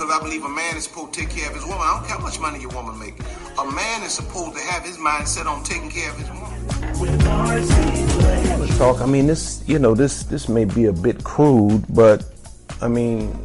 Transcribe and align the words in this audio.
because 0.00 0.10
I 0.10 0.22
believe 0.22 0.44
a 0.44 0.48
man 0.48 0.76
is 0.76 0.84
supposed 0.84 1.12
to 1.12 1.20
take 1.20 1.30
care 1.30 1.48
of 1.48 1.54
his 1.54 1.64
woman. 1.64 1.80
I 1.82 1.94
don't 1.94 2.06
care 2.06 2.16
how 2.16 2.22
much 2.22 2.40
money 2.40 2.60
your 2.60 2.70
woman 2.70 2.98
make. 2.98 3.18
A 3.58 3.70
man 3.70 4.02
is 4.02 4.14
supposed 4.14 4.56
to 4.56 4.62
have 4.64 4.82
his 4.82 4.98
mind 4.98 5.28
set 5.28 5.46
on 5.46 5.62
taking 5.62 5.90
care 5.90 6.10
of 6.10 6.16
his 6.16 6.28
woman. 6.30 6.50
talk. 8.78 9.02
I 9.02 9.06
mean, 9.06 9.26
this 9.26 9.62
you 9.66 9.78
know 9.78 9.94
this 9.94 10.24
this 10.24 10.48
may 10.48 10.64
be 10.64 10.86
a 10.86 10.92
bit 10.92 11.22
crude, 11.22 11.84
but 11.90 12.24
I 12.80 12.88
mean, 12.88 13.38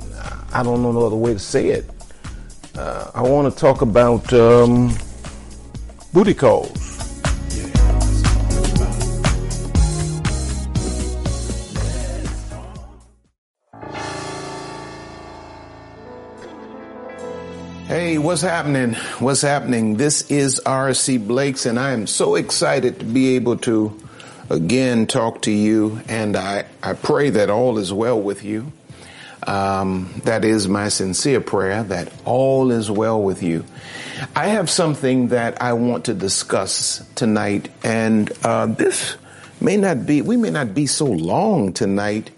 I 0.54 0.64
don't 0.64 0.82
know 0.82 0.94
no 0.94 1.06
other 1.06 1.18
way 1.18 1.34
to 1.34 1.40
say 1.40 1.68
it. 1.70 1.90
Uh, 2.78 3.10
I 3.16 3.22
want 3.22 3.54
to 3.54 3.58
talk 3.58 3.82
about 3.82 4.34
um, 4.34 4.94
booty 6.12 6.34
calls. 6.34 6.86
Hey, 17.88 18.18
what's 18.18 18.42
happening? 18.42 18.96
What's 19.20 19.42
happening? 19.42 19.96
This 19.96 20.30
is 20.30 20.60
RC 20.66 21.26
Blakes, 21.26 21.66
and 21.66 21.80
I 21.80 21.92
am 21.92 22.08
so 22.08 22.36
excited 22.36 23.00
to 23.00 23.06
be 23.06 23.38
able 23.38 23.56
to 23.60 23.98
again 24.50 25.08
talk 25.08 25.44
to 25.44 25.52
you, 25.52 26.02
and 26.10 26.36
I, 26.36 26.66
I 26.84 26.92
pray 26.92 27.30
that 27.30 27.50
all 27.50 27.78
is 27.78 27.94
well 27.94 28.22
with 28.22 28.44
you. 28.44 28.74
Um, 29.48 30.10
that 30.24 30.44
is 30.44 30.68
my 30.68 30.90
sincere 30.90 31.40
prayer 31.40 31.84
that 31.84 32.12
all 32.26 32.72
is 32.72 32.90
well 32.90 33.22
with 33.22 33.44
you. 33.44 33.64
I 34.36 34.48
have 34.48 34.70
something 34.70 35.28
that 35.30 35.62
I 35.62 35.74
want 35.74 36.06
to 36.06 36.14
discuss 36.14 37.06
tonight, 37.16 37.70
and 37.84 38.32
uh, 38.44 38.66
this 38.66 39.18
may 39.62 39.78
not 39.78 40.06
be, 40.06 40.22
we 40.22 40.38
may 40.38 40.50
not 40.50 40.74
be 40.74 40.88
so 40.88 41.06
long 41.06 41.74
tonight 41.74 42.32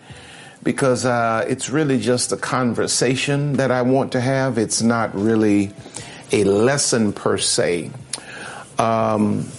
because 0.64 1.06
uh, 1.06 1.46
it's 1.48 1.70
really 1.70 2.00
just 2.00 2.34
a 2.34 2.38
conversation 2.38 3.54
that 3.54 3.72
I 3.72 3.84
want 3.84 4.12
to 4.12 4.22
have. 4.22 4.58
It's 4.58 4.82
not 4.82 5.16
really 5.16 5.72
a 6.32 6.44
lesson 6.44 7.14
per 7.14 7.38
se. 7.38 7.92
Um, 8.78 9.50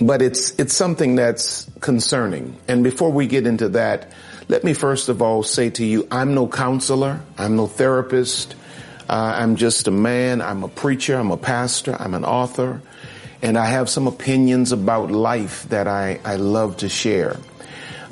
but 0.00 0.22
it's 0.22 0.58
it's 0.58 0.74
something 0.74 1.14
that's 1.14 1.70
concerning. 1.80 2.56
And 2.68 2.82
before 2.82 3.12
we 3.12 3.26
get 3.26 3.46
into 3.46 3.68
that, 3.70 4.10
let 4.50 4.64
me 4.64 4.74
first 4.74 5.08
of 5.08 5.22
all 5.22 5.44
say 5.44 5.70
to 5.70 5.84
you, 5.84 6.08
I'm 6.10 6.34
no 6.34 6.48
counselor, 6.48 7.20
I'm 7.38 7.54
no 7.54 7.68
therapist, 7.68 8.56
uh, 9.08 9.34
I'm 9.36 9.54
just 9.54 9.86
a 9.86 9.92
man, 9.92 10.42
I'm 10.42 10.64
a 10.64 10.68
preacher, 10.68 11.14
I'm 11.14 11.30
a 11.30 11.36
pastor, 11.36 11.96
I'm 11.96 12.14
an 12.14 12.24
author, 12.24 12.82
and 13.42 13.56
I 13.56 13.66
have 13.66 13.88
some 13.88 14.08
opinions 14.08 14.72
about 14.72 15.12
life 15.12 15.68
that 15.68 15.86
I, 15.86 16.18
I 16.24 16.34
love 16.34 16.78
to 16.78 16.88
share. 16.88 17.36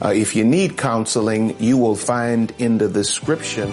Uh, 0.01 0.11
if 0.11 0.37
you 0.37 0.45
need 0.45 0.79
counseling, 0.79 1.61
you 1.61 1.77
will 1.77 1.97
find 1.97 2.53
in 2.59 2.79
the 2.79 2.89
description 2.89 3.73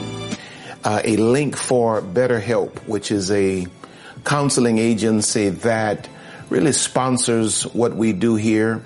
uh, 0.83 1.01
a 1.03 1.17
link 1.17 1.55
for 1.55 2.01
BetterHelp, 2.01 2.87
which 2.87 3.11
is 3.11 3.29
a 3.29 3.67
counseling 4.23 4.79
agency 4.79 5.49
that 5.49 6.09
really 6.49 6.71
sponsors 6.71 7.61
what 7.75 7.95
we 7.95 8.11
do 8.11 8.37
here. 8.37 8.81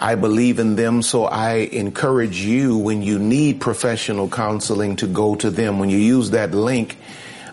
I 0.00 0.14
believe 0.14 0.58
in 0.58 0.76
them, 0.76 1.02
so 1.02 1.24
I 1.24 1.56
encourage 1.56 2.40
you 2.40 2.78
when 2.78 3.02
you 3.02 3.18
need 3.18 3.60
professional 3.60 4.28
counseling 4.30 4.96
to 4.96 5.06
go 5.06 5.34
to 5.36 5.50
them. 5.50 5.78
When 5.78 5.90
you 5.90 5.98
use 5.98 6.30
that 6.30 6.52
link, 6.52 6.96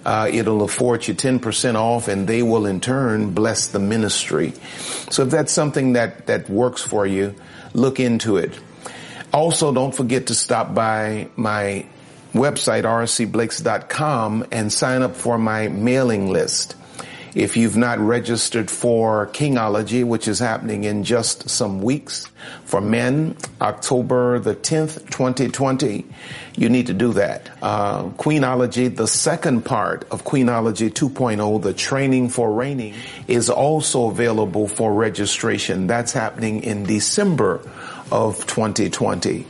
uh, 0.06 0.30
it'll 0.32 0.64
afford 0.64 1.06
you 1.06 1.14
10% 1.14 1.76
off 1.76 2.08
and 2.08 2.26
they 2.26 2.42
will 2.42 2.66
in 2.66 2.80
turn 2.80 3.32
bless 3.32 3.68
the 3.68 3.80
ministry. 3.80 4.54
So 5.10 5.24
if 5.24 5.30
that's 5.30 5.52
something 5.52 5.94
that, 5.94 6.28
that 6.28 6.50
works 6.50 6.82
for 6.82 7.06
you, 7.06 7.36
look 7.74 8.00
into 8.00 8.38
it. 8.38 8.58
Also, 9.34 9.74
don't 9.74 9.94
forget 9.94 10.28
to 10.28 10.34
stop 10.34 10.74
by 10.74 11.28
my 11.36 11.86
website, 12.32 12.84
rcblakes.com 12.84 14.46
and 14.54 14.72
sign 14.72 15.02
up 15.02 15.18
for 15.18 15.38
my 15.38 15.68
mailing 15.68 16.32
list. 16.32 16.78
If 17.36 17.58
you've 17.58 17.78
not 17.78 18.00
registered 18.00 18.72
for 18.72 19.28
Kingology, 19.28 20.04
which 20.04 20.28
is 20.28 20.40
happening 20.40 20.84
in 20.84 21.04
just 21.04 21.50
some 21.50 21.82
weeks 21.82 22.28
for 22.66 22.82
men, 22.82 23.36
October 23.62 24.40
the 24.40 24.56
10th, 24.56 25.10
2020, 25.10 26.06
you 26.56 26.70
need 26.70 26.88
to 26.88 26.94
do 26.94 27.14
that. 27.14 27.50
Uh, 27.62 28.06
Queenology, 28.10 28.94
the 28.96 29.08
second 29.08 29.64
part 29.64 30.06
of 30.12 30.24
Queenology 30.24 30.90
2.0, 30.90 31.62
the 31.62 31.74
training 31.74 32.30
for 32.30 32.52
reigning, 32.52 32.96
is 33.28 33.50
also 33.50 34.10
available 34.10 34.68
for 34.68 34.94
registration. 34.94 35.88
That's 35.88 36.12
happening 36.12 36.64
in 36.64 36.84
December 36.84 37.62
of 38.12 38.46
2020. 38.48 39.46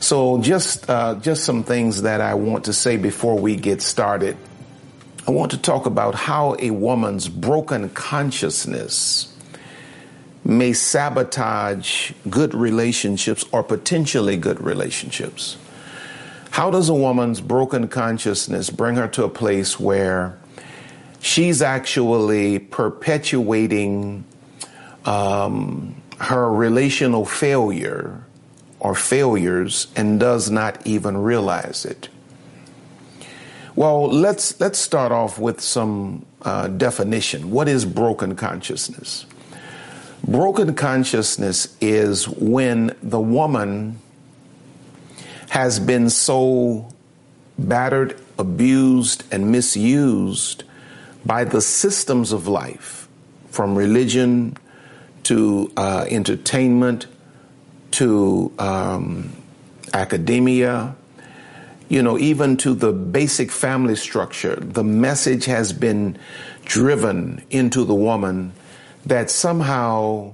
So 0.00 0.40
just 0.40 0.88
uh, 0.88 1.16
just 1.16 1.44
some 1.44 1.64
things 1.64 2.02
that 2.02 2.20
I 2.20 2.34
want 2.34 2.64
to 2.64 2.72
say 2.72 2.96
before 2.96 3.38
we 3.38 3.56
get 3.56 3.82
started. 3.82 4.36
I 5.26 5.30
want 5.30 5.52
to 5.52 5.58
talk 5.58 5.86
about 5.86 6.16
how 6.16 6.56
a 6.58 6.70
woman's 6.70 7.28
broken 7.28 7.90
consciousness 7.90 9.32
may 10.44 10.72
sabotage 10.72 12.10
good 12.28 12.54
relationships 12.54 13.44
or 13.52 13.62
potentially 13.62 14.36
good 14.36 14.60
relationships. 14.60 15.56
How 16.50 16.70
does 16.70 16.88
a 16.88 16.94
woman's 16.94 17.40
broken 17.40 17.86
consciousness 17.86 18.68
bring 18.68 18.96
her 18.96 19.06
to 19.08 19.24
a 19.24 19.28
place 19.28 19.78
where 19.78 20.36
she's 21.20 21.62
actually 21.62 22.58
perpetuating 22.58 24.24
um, 25.04 25.94
her 26.18 26.52
relational 26.52 27.24
failure 27.24 28.24
or 28.80 28.96
failures 28.96 29.86
and 29.94 30.18
does 30.18 30.50
not 30.50 30.84
even 30.84 31.16
realize 31.16 31.84
it? 31.84 32.08
Well, 33.74 34.08
let's 34.08 34.60
let's 34.60 34.78
start 34.78 35.12
off 35.12 35.38
with 35.38 35.60
some 35.60 36.26
uh, 36.42 36.68
definition. 36.68 37.50
What 37.50 37.68
is 37.68 37.86
broken 37.86 38.36
consciousness? 38.36 39.24
Broken 40.26 40.74
consciousness 40.74 41.74
is 41.80 42.28
when 42.28 42.94
the 43.02 43.20
woman 43.20 43.98
has 45.48 45.80
been 45.80 46.10
so 46.10 46.92
battered, 47.58 48.20
abused, 48.38 49.24
and 49.32 49.50
misused 49.50 50.64
by 51.24 51.44
the 51.44 51.60
systems 51.60 52.32
of 52.32 52.46
life, 52.46 53.08
from 53.48 53.76
religion 53.76 54.56
to 55.24 55.72
uh, 55.76 56.04
entertainment 56.08 57.06
to 57.92 58.52
um, 58.58 59.32
academia, 59.94 60.94
you 61.92 62.02
know, 62.02 62.18
even 62.18 62.56
to 62.56 62.72
the 62.72 62.90
basic 62.90 63.50
family 63.50 63.96
structure, 63.96 64.56
the 64.56 64.82
message 64.82 65.44
has 65.44 65.74
been 65.74 66.16
driven 66.64 67.44
into 67.50 67.84
the 67.84 67.94
woman 67.94 68.50
that 69.04 69.30
somehow 69.30 70.32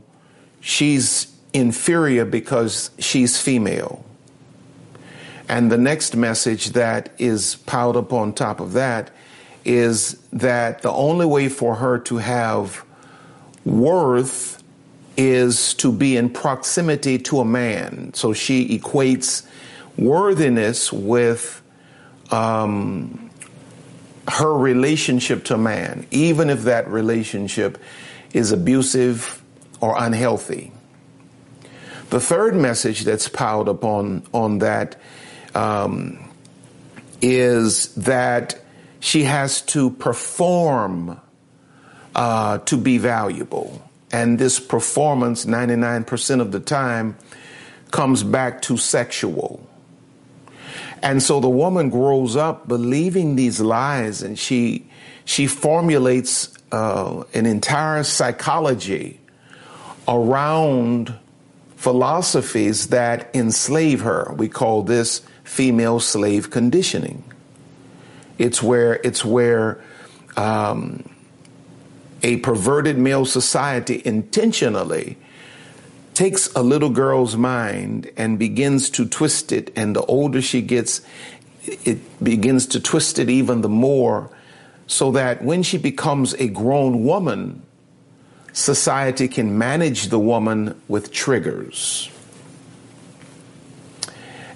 she's 0.61 1.27
inferior 1.53 2.25
because 2.25 2.93
she's 3.01 3.41
female. 3.41 4.05
And 5.49 5.73
the 5.73 5.77
next 5.77 6.15
message 6.15 6.67
that 6.75 7.13
is 7.19 7.57
piled 7.67 7.97
up 7.97 8.13
on 8.13 8.35
top 8.35 8.61
of 8.61 8.75
that 8.75 9.11
is 9.65 10.13
that 10.33 10.83
the 10.83 10.93
only 10.93 11.27
way 11.27 11.49
for 11.49 11.75
her 11.75 11.99
to 11.99 12.19
have 12.19 12.85
worth 13.65 14.63
is 15.17 15.75
to 15.75 15.91
be 15.91 16.17
in 16.17 16.31
proximity 16.31 17.19
to 17.19 17.41
a 17.41 17.45
man. 17.45 18.15
So 18.15 18.33
she 18.33 18.79
equates 18.79 19.45
worthiness 19.99 20.93
with 20.93 21.61
um, 22.31 23.31
her 24.29 24.57
relationship 24.57 25.45
to 25.45 25.59
man, 25.59 26.07
even 26.11 26.51
if 26.51 26.63
that 26.63 26.89
relationship 26.89 27.79
is 28.33 28.53
abusive 28.53 29.43
or 29.81 29.97
unhealthy. 29.99 30.73
The 32.11 32.21
third 32.21 32.55
message 32.55 33.03
that's 33.03 33.29
piled 33.29 33.69
up 33.69 33.85
on, 33.85 34.59
that 34.61 34.97
um, 35.55 36.31
is 37.21 37.95
that 37.95 38.59
she 39.01 39.25
has 39.25 39.63
to 39.63 39.91
perform 39.91 41.21
uh, 42.15 42.59
to 42.59 42.77
be 42.77 42.99
valuable. 42.99 43.83
And 44.11 44.39
this 44.39 44.59
performance, 44.59 45.45
99% 45.45 46.41
of 46.41 46.51
the 46.51 46.61
time, 46.61 47.17
comes 47.91 48.23
back 48.23 48.63
to 48.63 48.77
sexual. 48.77 49.69
And 51.03 51.23
so 51.23 51.41
the 51.41 51.49
woman 51.49 51.91
grows 51.91 52.37
up 52.37 52.69
believing 52.69 53.37
these 53.37 53.61
lies 53.61 54.23
and 54.23 54.39
she, 54.39 54.87
she 55.25 55.47
formulates 55.47 56.57
uh, 56.73 57.25
an 57.35 57.47
entire 57.47 58.03
psychology 58.03 59.21
around 60.07 61.15
philosophies 61.77 62.89
that 62.89 63.31
enslave 63.35 64.01
her. 64.01 64.35
We 64.37 64.49
call 64.49 64.83
this 64.83 65.23
female 65.45 66.01
slave 66.01 66.51
conditioning. 66.51 67.23
It's 68.39 68.63
where, 68.63 69.01
it's 69.05 69.25
where 69.25 69.83
um, 70.37 71.09
a 72.23 72.37
perverted 72.39 72.99
male 72.99 73.25
society 73.25 74.03
intentionally 74.05 75.17
takes 76.19 76.53
a 76.55 76.63
little 76.65 76.91
girl's 76.91 77.37
mind 77.37 78.11
and 78.17 78.41
begins 78.41 78.91
to 78.91 79.07
twist 79.07 79.53
it, 79.53 79.71
and 79.77 79.95
the 79.95 80.03
older 80.07 80.43
she 80.43 80.61
gets, 80.61 81.01
it 81.65 82.01
begins 82.21 82.67
to 82.67 82.81
twist 82.81 83.21
it 83.21 83.31
even 83.31 83.61
the 83.61 83.69
more, 83.69 84.29
so 84.89 85.13
that 85.13 85.45
when 85.45 85.63
she 85.63 85.79
becomes 85.79 86.35
a 86.35 86.49
grown 86.49 87.05
woman, 87.05 87.63
society 88.53 89.29
can 89.29 89.57
manage 89.57 90.09
the 90.09 90.19
woman 90.19 90.75
with 90.89 91.13
triggers. 91.13 92.11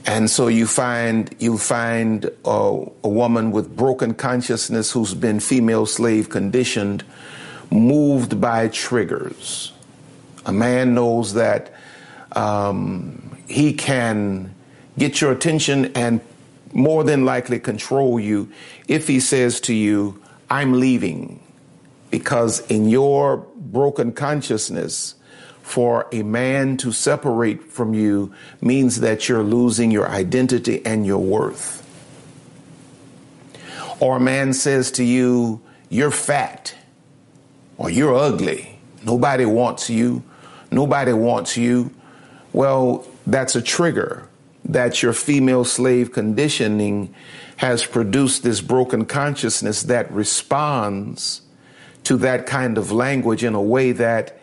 And 0.05 0.29
so 0.29 0.49
you 0.49 0.67
find 0.67 1.32
you 1.38 1.59
find 1.59 2.25
a, 2.44 2.85
a, 3.05 3.09
woman 3.09 3.53
with 3.53 3.76
broken 3.76 4.14
consciousness 4.14 4.91
who's 4.91 5.14
been 5.14 5.38
female 5.38 5.87
slave 5.87 6.29
conditioned, 6.29 7.05
moved 7.70 8.41
by 8.41 8.67
triggers. 8.67 9.73
A 10.46 10.52
man 10.52 10.94
knows 10.94 11.34
that 11.34 11.72
um, 12.32 13.36
he 13.46 13.72
can 13.72 14.54
get 14.98 15.20
your 15.20 15.32
attention 15.32 15.92
and 15.94 16.20
more 16.72 17.04
than 17.04 17.24
likely 17.24 17.60
control 17.60 18.18
you 18.18 18.50
if 18.88 19.06
he 19.06 19.20
says 19.20 19.60
to 19.60 19.74
you, 19.74 20.20
"I'm 20.48 20.80
leaving," 20.80 21.40
because 22.10 22.60
in 22.66 22.88
your 22.88 23.38
broken 23.56 24.12
consciousness 24.12 25.14
for 25.62 26.06
a 26.12 26.22
man 26.22 26.76
to 26.76 26.92
separate 26.92 27.64
from 27.64 27.94
you 27.94 28.32
means 28.60 29.00
that 29.00 29.28
you're 29.28 29.42
losing 29.42 29.90
your 29.90 30.08
identity 30.08 30.84
and 30.84 31.06
your 31.06 31.18
worth. 31.18 31.78
Or 34.00 34.16
a 34.16 34.20
man 34.20 34.52
says 34.52 34.90
to 34.92 35.04
you, 35.04 35.60
You're 35.88 36.10
fat, 36.10 36.74
or 37.78 37.88
you're 37.88 38.14
ugly. 38.14 38.78
Nobody 39.04 39.44
wants 39.44 39.88
you. 39.88 40.22
Nobody 40.72 41.12
wants 41.12 41.56
you. 41.56 41.92
Well, 42.52 43.06
that's 43.26 43.54
a 43.54 43.62
trigger 43.62 44.28
that 44.64 45.02
your 45.02 45.12
female 45.12 45.64
slave 45.64 46.12
conditioning 46.12 47.14
has 47.56 47.84
produced 47.84 48.42
this 48.42 48.60
broken 48.60 49.04
consciousness 49.04 49.82
that 49.84 50.10
responds 50.12 51.42
to 52.04 52.16
that 52.16 52.46
kind 52.46 52.78
of 52.78 52.90
language 52.90 53.44
in 53.44 53.54
a 53.54 53.62
way 53.62 53.92
that 53.92 54.40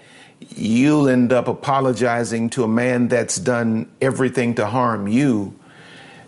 you'll 0.56 1.10
end 1.10 1.34
up 1.34 1.48
apologizing 1.48 2.50
to 2.50 2.64
a 2.64 2.68
man 2.68 3.08
that's 3.08 3.38
done 3.38 3.90
everything 4.02 4.56
to 4.56 4.66
harm 4.66 5.08
you 5.08 5.54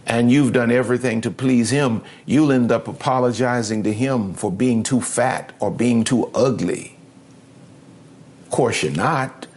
and 0.05 0.31
you've 0.31 0.51
done 0.51 0.71
everything 0.71 1.21
to 1.21 1.31
please 1.31 1.69
him, 1.69 2.03
you'll 2.25 2.51
end 2.51 2.71
up 2.71 2.87
apologizing 2.87 3.83
to 3.83 3.93
him 3.93 4.33
for 4.33 4.51
being 4.51 4.83
too 4.83 4.99
fat 4.99 5.53
or 5.59 5.71
being 5.71 6.03
too 6.03 6.29
ugly. 6.33 6.97
Of 8.45 8.51
course, 8.51 8.83
you're 8.83 8.91
not. 8.91 9.47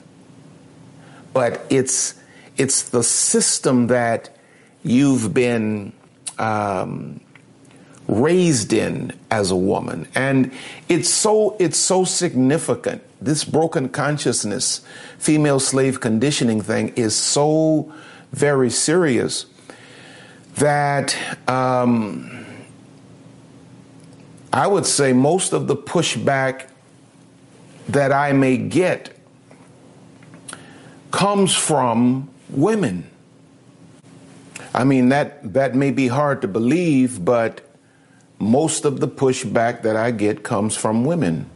But 1.35 1.67
it's 1.69 2.15
it's 2.57 2.89
the 2.89 3.03
system 3.03 3.89
that 3.89 4.31
you've 4.83 5.35
been 5.35 5.93
um, 6.39 7.21
raised 8.07 8.73
in 8.73 9.13
as 9.31 9.51
a 9.51 9.57
woman, 9.57 10.09
and 10.15 10.53
it's 10.89 11.09
so 11.11 11.57
it's 11.59 11.79
so 11.79 12.05
significant. 12.05 13.03
This 13.21 13.45
broken 13.45 13.89
consciousness, 13.89 14.81
female 15.19 15.61
slave 15.61 16.01
conditioning 16.01 16.61
thing 16.61 16.91
is 16.97 17.15
so 17.15 17.93
very 18.33 18.71
serious 18.71 19.47
that 20.57 21.17
um, 21.49 22.47
I 24.53 24.67
would 24.67 24.87
say 24.87 25.13
most 25.13 25.53
of 25.53 25.67
the 25.67 25.77
pushback 25.77 26.69
that 27.89 28.13
I 28.13 28.33
may 28.33 28.57
get 28.57 29.14
comes 31.15 31.55
from 31.55 32.29
women. 32.51 33.09
I 34.75 34.83
mean 34.83 35.11
that 35.11 35.53
that 35.55 35.77
may 35.77 35.93
be 35.93 36.09
hard 36.09 36.43
to 36.43 36.49
believe, 36.49 37.25
but 37.25 37.61
most 38.41 38.85
of 38.85 38.99
the 38.99 39.07
pushback 39.07 39.83
that 39.83 39.95
I 39.95 40.11
get 40.11 40.43
comes 40.43 40.77
from 40.77 41.05
women. 41.05 41.49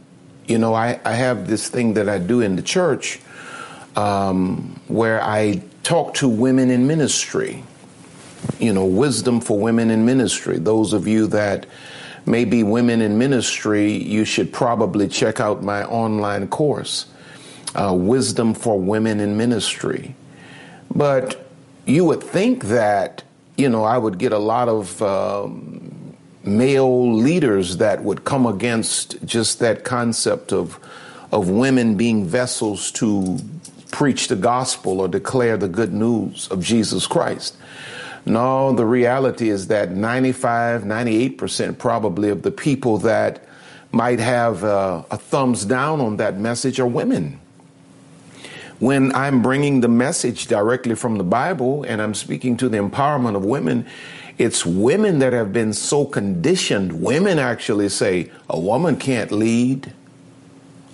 You 0.47 0.59
know, 0.59 0.73
I, 0.73 1.01
I 1.03 1.11
have 1.11 1.47
this 1.49 1.67
thing 1.67 1.95
that 1.95 2.07
I 2.07 2.19
do 2.19 2.39
in 2.39 2.55
the 2.55 2.61
church 2.61 3.19
um, 3.97 4.79
where 4.87 5.21
I 5.21 5.61
talk 5.83 6.13
to 6.15 6.29
women 6.29 6.69
in 6.69 6.87
ministry. 6.87 7.61
You 8.59 8.71
know, 8.71 8.85
wisdom 8.85 9.41
for 9.41 9.59
women 9.59 9.91
in 9.91 10.05
ministry. 10.05 10.57
Those 10.57 10.93
of 10.93 11.05
you 11.05 11.27
that 11.27 11.65
may 12.25 12.45
be 12.45 12.63
women 12.63 13.01
in 13.01 13.17
ministry, 13.17 13.91
you 13.91 14.23
should 14.23 14.53
probably 14.53 15.09
check 15.09 15.41
out 15.41 15.61
my 15.61 15.83
online 15.83 16.47
course, 16.47 17.07
uh, 17.75 17.93
Wisdom 17.93 18.53
for 18.53 18.79
Women 18.79 19.19
in 19.19 19.37
Ministry. 19.37 20.15
But 20.93 21.49
you 21.85 22.05
would 22.05 22.23
think 22.23 22.65
that, 22.65 23.23
you 23.57 23.69
know, 23.69 23.83
I 23.83 23.97
would 23.97 24.17
get 24.17 24.31
a 24.31 24.39
lot 24.39 24.69
of 24.69 25.01
um, 25.01 26.15
male 26.43 27.13
leaders 27.13 27.77
that 27.77 28.03
would 28.03 28.25
come 28.25 28.45
against 28.45 29.23
just 29.25 29.59
that 29.59 29.83
concept 29.83 30.51
of 30.51 30.79
of 31.31 31.49
women 31.49 31.95
being 31.95 32.25
vessels 32.25 32.91
to 32.91 33.37
preach 33.91 34.27
the 34.27 34.35
gospel 34.35 35.01
or 35.01 35.07
declare 35.07 35.57
the 35.57 35.67
good 35.67 35.93
news 35.93 36.47
of 36.49 36.63
Jesus 36.63 37.07
Christ. 37.07 37.55
No, 38.25 38.73
the 38.73 38.85
reality 38.85 39.49
is 39.49 39.67
that 39.67 39.91
95, 39.91 40.83
98% 40.83 41.77
probably 41.77 42.29
of 42.29 42.41
the 42.43 42.51
people 42.51 42.97
that 42.99 43.43
might 43.91 44.19
have 44.19 44.63
a, 44.63 45.05
a 45.09 45.17
thumbs 45.17 45.65
down 45.65 46.01
on 46.01 46.17
that 46.17 46.37
message 46.37 46.79
are 46.79 46.87
women. 46.87 47.39
When 48.79 49.13
I'm 49.13 49.41
bringing 49.41 49.81
the 49.81 49.89
message 49.89 50.47
directly 50.47 50.95
from 50.95 51.17
the 51.17 51.23
Bible 51.23 51.83
and 51.83 52.01
I'm 52.01 52.13
speaking 52.13 52.55
to 52.57 52.69
the 52.69 52.77
empowerment 52.77 53.35
of 53.35 53.43
women, 53.43 53.85
it's 54.37 54.65
women 54.65 55.19
that 55.19 55.33
have 55.33 55.51
been 55.51 55.73
so 55.73 56.05
conditioned. 56.05 57.01
Women 57.01 57.39
actually 57.39 57.89
say 57.89 58.31
a 58.49 58.57
woman 58.57 58.95
can't 58.95 59.33
lead, 59.33 59.93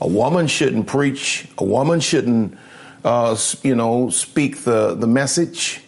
a 0.02 0.08
woman 0.08 0.48
shouldn't 0.48 0.88
preach, 0.88 1.48
a 1.60 1.64
woman 1.64 2.00
shouldn't, 2.00 2.58
uh, 3.04 3.38
you 3.62 3.76
know, 3.76 4.10
speak 4.10 4.64
the, 4.64 4.96
the 4.96 5.06
message. 5.06 5.82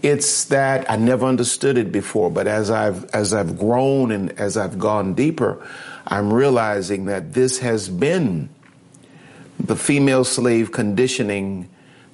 It's 0.00 0.46
that 0.46 0.90
I 0.90 0.96
never 0.96 1.26
understood 1.26 1.76
it 1.76 1.92
before, 1.92 2.30
but 2.30 2.46
as 2.46 2.70
I've 2.70 3.04
as 3.14 3.32
I've 3.32 3.58
grown 3.58 4.10
and 4.10 4.32
as 4.38 4.56
I've 4.56 4.78
gone 4.78 5.14
deeper, 5.14 5.66
I'm 6.06 6.32
realizing 6.32 7.06
that 7.06 7.34
this 7.34 7.58
has 7.58 7.88
been 7.88 8.50
the 9.58 9.76
female 9.76 10.24
slave 10.24 10.72
conditioning 10.72 11.68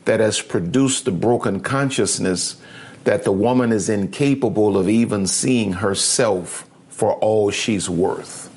that 0.05 0.21
has 0.21 0.41
produced 0.41 1.05
the 1.05 1.11
broken 1.11 1.61
consciousness 1.61 2.57
that 3.05 3.25
the 3.25 3.33
woman 3.33 3.73
is 3.73 3.89
incapable 3.89 4.77
of 4.77 4.89
even 4.89 5.27
seeing 5.27 5.75
herself 5.75 6.69
for 6.89 7.15
all 7.15 7.51
she's 7.51 7.89
worth. 7.89 8.49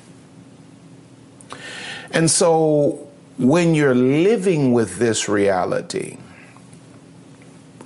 And 2.10 2.30
so 2.30 3.08
when 3.38 3.74
you're 3.74 3.94
living 3.94 4.72
with 4.72 4.98
this 4.98 5.28
reality, 5.28 6.18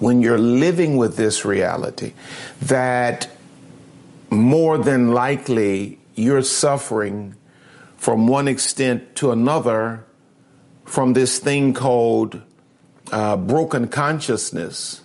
when 0.00 0.20
you're 0.20 0.38
living 0.38 0.96
with 0.96 1.16
this 1.16 1.44
reality, 1.44 2.12
that 2.62 3.30
more 4.30 4.78
than 4.78 5.12
likely 5.12 5.98
you're 6.14 6.42
suffering 6.42 7.34
from 7.96 8.26
one 8.26 8.48
extent 8.48 9.16
to 9.16 9.30
another 9.30 10.04
from 10.88 11.12
this 11.12 11.38
thing 11.38 11.74
called 11.74 12.40
uh, 13.12 13.36
broken 13.36 13.88
consciousness 13.88 15.02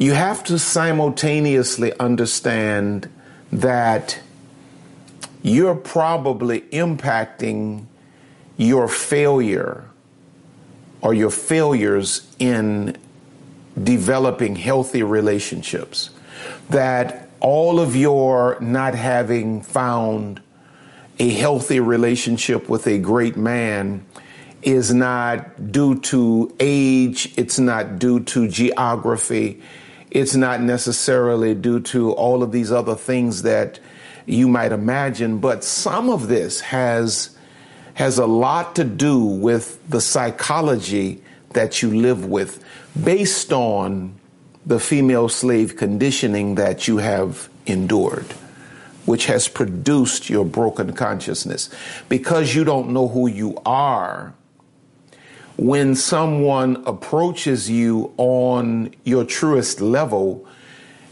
you 0.00 0.14
have 0.14 0.42
to 0.44 0.58
simultaneously 0.58 1.92
understand 2.00 3.10
that 3.52 4.18
you're 5.42 5.74
probably 5.74 6.62
impacting 6.72 7.84
your 8.56 8.88
failure 8.88 9.84
or 11.02 11.12
your 11.12 11.30
failures 11.30 12.26
in 12.38 12.96
developing 13.82 14.56
healthy 14.56 15.02
relationships. 15.02 16.08
That 16.70 17.28
all 17.40 17.78
of 17.78 17.94
your 17.94 18.58
not 18.58 18.94
having 18.94 19.60
found 19.60 20.40
a 21.20 21.28
healthy 21.28 21.80
relationship 21.80 22.66
with 22.70 22.86
a 22.86 22.98
great 22.98 23.36
man 23.36 24.04
is 24.62 24.92
not 24.92 25.70
due 25.70 26.00
to 26.00 26.50
age, 26.58 27.30
it's 27.36 27.58
not 27.58 27.98
due 27.98 28.20
to 28.20 28.48
geography, 28.48 29.60
it's 30.10 30.34
not 30.34 30.62
necessarily 30.62 31.54
due 31.54 31.78
to 31.78 32.12
all 32.12 32.42
of 32.42 32.52
these 32.52 32.72
other 32.72 32.94
things 32.94 33.42
that 33.42 33.78
you 34.24 34.48
might 34.48 34.72
imagine, 34.72 35.38
but 35.38 35.62
some 35.62 36.08
of 36.08 36.28
this 36.28 36.60
has 36.60 37.36
has 37.94 38.16
a 38.16 38.26
lot 38.26 38.76
to 38.76 38.84
do 38.84 39.22
with 39.22 39.78
the 39.90 40.00
psychology 40.00 41.22
that 41.50 41.82
you 41.82 42.00
live 42.00 42.24
with 42.24 42.64
based 43.04 43.52
on 43.52 44.14
the 44.64 44.80
female 44.80 45.28
slave 45.28 45.76
conditioning 45.76 46.54
that 46.54 46.88
you 46.88 46.96
have 46.96 47.50
endured. 47.66 48.24
Which 49.06 49.26
has 49.26 49.48
produced 49.48 50.28
your 50.30 50.44
broken 50.44 50.92
consciousness. 50.92 51.70
Because 52.08 52.54
you 52.54 52.64
don't 52.64 52.90
know 52.90 53.08
who 53.08 53.26
you 53.26 53.58
are, 53.64 54.34
when 55.56 55.94
someone 55.94 56.82
approaches 56.86 57.68
you 57.68 58.12
on 58.16 58.94
your 59.04 59.24
truest 59.24 59.80
level, 59.80 60.46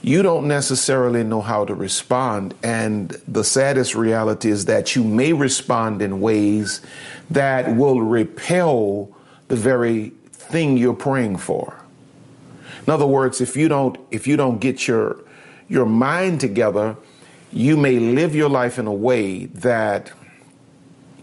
you 0.01 0.23
don't 0.23 0.47
necessarily 0.49 1.25
know 1.25 1.41
how 1.41 1.65
to 1.65 1.75
respond. 1.75 2.55
And 2.63 3.11
the 3.27 3.45
saddest 3.45 3.95
reality 3.95 4.51
is 4.51 4.65
that 4.67 4.95
you 4.97 5.05
may 5.05 5.33
respond 5.33 6.01
in 6.01 6.21
ways 6.21 6.81
that 7.31 7.77
will 7.77 8.01
repel 8.01 9.15
the 9.49 9.57
very 9.57 10.11
thing 10.33 10.77
you're 10.77 10.95
praying 10.95 11.37
for. 11.37 11.79
In 12.87 12.93
other 12.93 13.07
words, 13.07 13.41
if 13.41 13.55
you 13.57 13.69
don't 13.69 13.99
if 14.11 14.27
you 14.27 14.37
don't 14.37 14.61
get 14.61 14.89
your 14.89 15.19
your 15.69 15.85
mind 15.85 16.41
together, 16.41 16.97
you 17.53 17.77
may 17.77 17.99
live 17.99 18.35
your 18.35 18.49
life 18.49 18.79
in 18.79 18.87
a 18.87 18.93
way 18.93 19.47
that 19.47 20.13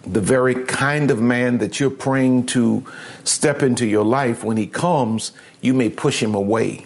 the 0.05 0.22
very 0.22 0.55
kind 0.65 1.12
of 1.12 1.22
man 1.22 1.58
that 1.60 1.79
you're 1.79 1.89
praying 1.89 2.46
to 2.46 2.86
step 3.24 3.63
into 3.63 3.86
your 3.86 4.05
life, 4.05 4.44
when 4.44 4.58
he 4.58 4.67
comes, 4.67 5.32
you 5.62 5.74
may 5.74 5.89
push 5.89 6.22
him 6.22 6.36
away. 6.36 6.86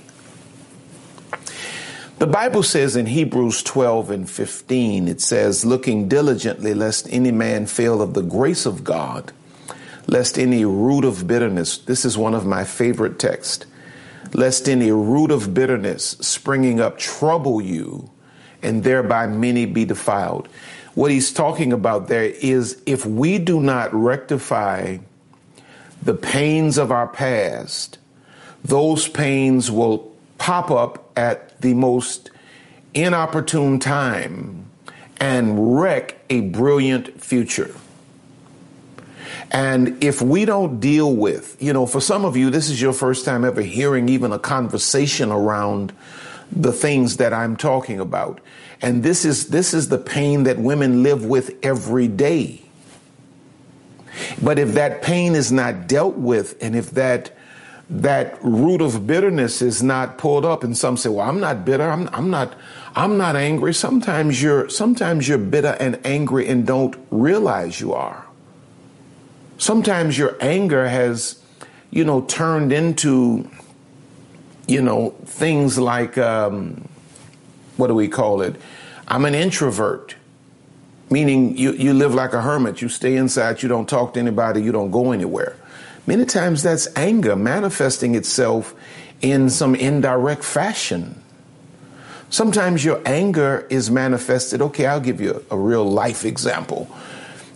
The 2.19 2.27
Bible 2.27 2.63
says 2.63 2.96
in 2.96 3.05
Hebrews 3.05 3.63
12 3.63 4.12
and 4.12 4.29
15, 4.29 5.08
it 5.08 5.22
says, 5.22 5.65
looking 5.65 6.10
diligently 6.10 6.74
lest 6.74 7.08
any 7.12 7.31
man 7.31 7.65
fail 7.65 8.01
of 8.01 8.13
the 8.13 8.22
grace 8.22 8.65
of 8.65 8.84
God, 8.84 9.31
lest 10.05 10.38
any 10.38 10.65
root 10.65 11.05
of 11.05 11.27
bitterness, 11.27 11.77
this 11.77 12.03
is 12.03 12.17
one 12.17 12.34
of 12.34 12.46
my 12.46 12.65
favorite 12.65 13.19
texts, 13.19 13.65
lest 14.34 14.67
any 14.67 14.91
root 14.91 15.31
of 15.31 15.53
bitterness 15.53 16.17
springing 16.19 16.81
up 16.81 16.98
trouble 16.98 17.62
you, 17.62 18.10
and 18.61 18.83
thereby 18.83 19.27
many 19.27 19.65
be 19.65 19.85
defiled. 19.85 20.47
What 20.95 21.11
he's 21.11 21.31
talking 21.31 21.71
about 21.71 22.07
there 22.07 22.25
is 22.25 22.81
if 22.85 23.05
we 23.05 23.37
do 23.37 23.61
not 23.61 23.93
rectify 23.93 24.97
the 26.01 26.13
pains 26.13 26.77
of 26.77 26.91
our 26.91 27.07
past, 27.07 27.97
those 28.63 29.07
pains 29.07 29.71
will 29.71 30.11
pop 30.37 30.71
up 30.71 31.11
at 31.17 31.61
the 31.61 31.73
most 31.73 32.31
inopportune 32.93 33.79
time 33.79 34.65
and 35.19 35.79
wreck 35.79 36.17
a 36.29 36.41
brilliant 36.41 37.21
future. 37.21 37.73
And 39.51 40.03
if 40.03 40.21
we 40.21 40.45
don't 40.45 40.79
deal 40.79 41.15
with, 41.15 41.57
you 41.61 41.73
know, 41.73 41.85
for 41.85 41.99
some 41.99 42.23
of 42.23 42.37
you, 42.37 42.49
this 42.49 42.69
is 42.69 42.81
your 42.81 42.93
first 42.93 43.25
time 43.25 43.43
ever 43.43 43.61
hearing 43.61 44.07
even 44.09 44.31
a 44.31 44.39
conversation 44.39 45.31
around 45.31 45.91
the 46.51 46.71
things 46.73 47.17
that 47.17 47.33
I'm 47.33 47.55
talking 47.55 47.99
about. 47.99 48.41
And 48.81 49.03
this 49.03 49.25
is, 49.25 49.49
this 49.49 49.73
is 49.73 49.89
the 49.89 49.97
pain 49.97 50.43
that 50.43 50.57
women 50.57 51.03
live 51.03 51.25
with 51.25 51.57
every 51.63 52.07
day. 52.07 52.61
But 54.41 54.59
if 54.59 54.73
that 54.73 55.01
pain 55.01 55.35
is 55.35 55.51
not 55.51 55.87
dealt 55.87 56.15
with, 56.15 56.61
and 56.61 56.75
if 56.75 56.91
that 56.91 57.31
that 57.89 58.37
root 58.43 58.81
of 58.81 59.07
bitterness 59.07 59.63
is 59.63 59.81
not 59.81 60.17
pulled 60.17 60.45
up 60.45 60.63
and 60.63 60.77
some 60.77 60.95
say 60.95 61.09
well 61.09 61.27
i'm 61.27 61.39
not 61.39 61.65
bitter 61.65 61.89
i'm, 61.89 62.07
I'm 62.13 62.29
not 62.29 62.53
i'm 62.95 63.17
not 63.17 63.35
angry 63.35 63.73
sometimes 63.73 64.41
you're 64.41 64.69
sometimes 64.69 65.27
you're 65.27 65.39
bitter 65.39 65.75
and 65.79 65.99
angry 66.05 66.47
and 66.47 66.67
don't 66.67 66.95
realize 67.09 67.81
you 67.81 67.93
are 67.93 68.27
sometimes 69.57 70.19
your 70.19 70.37
anger 70.39 70.87
has 70.87 71.41
you 71.89 72.03
know 72.03 72.21
turned 72.21 72.71
into 72.71 73.49
you 74.69 74.81
know 74.81 75.11
things 75.25 75.77
like 75.77 76.17
um, 76.17 76.88
what 77.77 77.88
do 77.88 77.95
we 77.95 78.07
call 78.07 78.41
it 78.41 78.55
i'm 79.07 79.25
an 79.25 79.35
introvert 79.35 80.15
meaning 81.09 81.57
you, 81.57 81.71
you 81.73 81.93
live 81.93 82.13
like 82.13 82.33
a 82.33 82.41
hermit 82.41 82.81
you 82.81 82.89
stay 82.89 83.15
inside 83.15 83.61
you 83.63 83.69
don't 83.69 83.89
talk 83.89 84.13
to 84.13 84.19
anybody 84.19 84.61
you 84.61 84.71
don't 84.71 84.91
go 84.91 85.11
anywhere 85.11 85.55
Many 86.09 86.25
times 86.25 86.63
that's 86.63 86.88
anger 86.95 87.35
manifesting 87.35 88.15
itself 88.15 88.73
in 89.21 89.47
some 89.51 89.75
indirect 89.75 90.43
fashion. 90.43 91.21
Sometimes 92.31 92.83
your 92.83 92.99
anger 93.05 93.67
is 93.69 93.91
manifested. 93.91 94.59
Okay, 94.59 94.88
I'll 94.88 94.99
give 94.99 95.21
you 95.21 95.45
a, 95.51 95.55
a 95.55 95.59
real 95.59 95.85
life 95.85 96.25
example. 96.25 96.89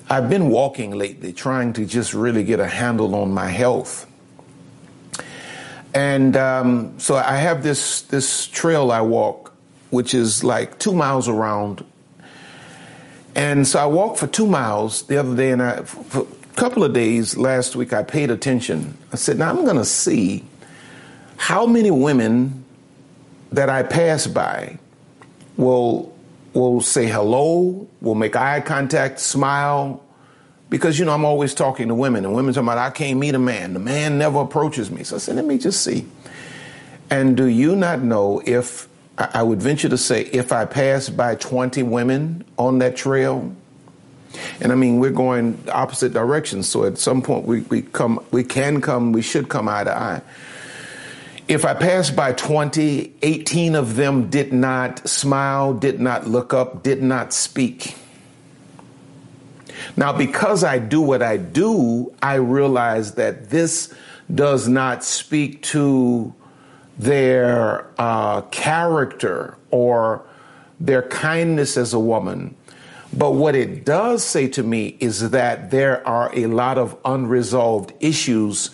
I've 0.08 0.29
been 0.29 0.50
walking 0.50 0.91
lately, 0.91 1.34
trying 1.34 1.74
to 1.74 1.86
just 1.88 2.13
really 2.13 2.43
get 2.43 2.60
a 2.60 2.67
handle 2.67 3.15
on 3.15 3.32
my 3.32 3.50
health. 3.50 4.05
And 5.93 6.35
um, 6.35 7.00
so 7.00 7.15
I 7.15 7.35
have 7.35 7.63
this 7.63 8.01
this 8.03 8.47
trail 8.47 8.91
I 8.91 9.01
walk, 9.01 9.53
which 9.91 10.13
is 10.13 10.43
like 10.43 10.79
two 10.79 10.93
miles 10.93 11.27
around. 11.27 11.85
And 13.35 13.67
so 13.67 13.79
I 13.79 13.85
walked 13.85 14.19
for 14.19 14.27
two 14.27 14.47
miles 14.47 15.03
the 15.03 15.17
other 15.17 15.35
day, 15.35 15.51
and 15.51 15.62
I, 15.62 15.81
for, 15.83 16.21
a 16.21 16.55
couple 16.55 16.83
of 16.83 16.93
days 16.93 17.35
last 17.35 17.75
week, 17.75 17.93
I 17.93 18.03
paid 18.03 18.29
attention. 18.29 18.95
I 19.12 19.15
said, 19.15 19.39
now 19.39 19.50
I'm 19.50 19.65
going 19.65 19.77
to 19.77 19.85
see 19.85 20.43
how 21.35 21.65
many 21.65 21.89
women 21.89 22.63
that 23.51 23.69
I 23.69 23.83
pass 23.83 24.27
by 24.27 24.77
will 25.57 26.13
will 26.53 26.81
say 26.81 27.07
hello, 27.07 27.88
will 28.01 28.15
make 28.15 28.35
eye 28.35 28.62
contact, 28.62 29.19
smile, 29.19 30.02
because 30.74 30.98
you 30.98 31.06
know 31.06 31.13
I'm 31.13 31.24
always 31.24 31.53
talking 31.53 31.89
to 31.89 31.94
women, 31.94 32.25
and 32.25 32.34
women 32.34 32.51
talking 32.51 32.68
about 32.68 32.80
I 32.80 32.89
can't 32.89 33.20
meet 33.20 33.36
a 33.36 33.39
man. 33.39 33.74
The 33.74 33.80
man 33.80 34.18
never 34.18 34.42
approaches 34.42 34.89
me. 34.89 35.03
So 35.03 35.18
I 35.18 35.20
said, 35.20 35.36
let 35.36 35.46
me 35.46 35.60
just 35.60 35.84
see. 35.84 36.08
And 37.12 37.38
do 37.38 37.46
you 37.46 37.75
not 37.75 38.01
know 38.01 38.42
if 38.44 38.88
I 39.20 39.44
would 39.44 39.62
venture 39.62 39.88
to 39.88 40.00
say 40.00 40.24
if 40.24 40.51
I 40.51 40.65
pass 40.65 41.10
by 41.10 41.36
20 41.36 41.84
women 41.84 42.44
on 42.58 42.80
that 42.80 42.96
trail, 42.96 43.56
and 44.60 44.72
I 44.72 44.75
mean, 44.75 44.98
we're 44.98 45.12
going 45.12 45.63
opposite 45.72 46.12
directions. 46.12 46.70
So 46.70 46.86
at 46.86 46.98
some 46.98 47.22
point, 47.22 47.46
we, 47.46 47.62
we 47.62 47.84
come, 47.84 48.25
we 48.32 48.44
can 48.44 48.82
come, 48.82 49.12
we 49.12 49.22
should 49.22 49.50
come 49.50 49.70
eye 49.70 49.84
to 49.84 49.96
eye. 49.96 50.22
If 51.48 51.65
I 51.65 51.75
pass 51.75 52.10
by 52.10 52.34
20, 52.34 53.13
18 53.22 53.75
of 53.75 53.96
them 53.96 54.32
did 54.32 54.51
not 54.51 55.08
smile, 55.08 55.75
did 55.75 56.00
not 56.00 56.25
look 56.25 56.51
up, 56.51 56.82
did 56.82 57.03
not 57.03 57.32
speak. 57.32 57.96
Now, 59.96 60.13
because 60.13 60.63
I 60.63 60.80
do 60.80 61.02
what 61.02 61.22
I 61.22 61.38
do, 61.38 62.13
I 62.22 62.36
realize 62.36 63.16
that 63.16 63.50
this 63.50 63.94
does 64.34 64.68
not 64.68 65.04
speak 65.04 65.62
to 65.63 66.34
their 66.98 67.88
uh, 67.98 68.42
character 68.44 69.58
or 69.72 70.24
their 70.80 71.02
kindness 71.02 71.78
as 71.78 71.94
a 71.94 72.00
woman. 72.00 72.56
But 73.16 73.32
what 73.32 73.56
it 73.56 73.86
does 73.86 74.24
say 74.24 74.48
to 74.50 74.63
me 74.63 74.98
is 75.00 75.30
that 75.32 75.70
there 75.70 76.06
are 76.08 76.32
a 76.34 76.48
lot 76.48 76.78
of 76.78 76.98
unresolved 77.06 77.94
issues 78.00 78.68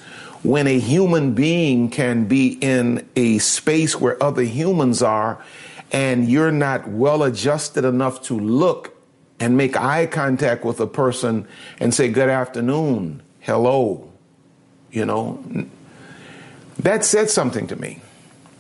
when 0.44 0.68
a 0.68 0.80
human 0.80 1.34
being 1.34 1.89
can 1.89 2.25
be 2.25 2.58
in 2.62 3.08
a 3.18 3.39
space 3.39 4.00
where 4.00 4.22
other 4.24 4.44
humans 4.44 5.01
are 5.01 5.44
and 5.92 6.30
you're 6.30 6.51
not 6.51 6.88
well 6.88 7.24
adjusted 7.24 7.84
enough 7.84 8.22
to 8.22 8.39
look 8.39 8.96
and 9.39 9.55
make 9.58 9.77
eye 9.77 10.05
contact 10.05 10.65
with 10.65 10.79
a 10.79 10.88
person 10.88 11.48
and 11.79 11.93
say, 11.93 12.10
Good 12.10 12.29
afternoon, 12.29 13.22
hello. 13.39 14.12
You 14.91 15.05
know, 15.05 15.43
that 16.79 17.05
said 17.05 17.29
something 17.29 17.67
to 17.67 17.75
me 17.75 18.01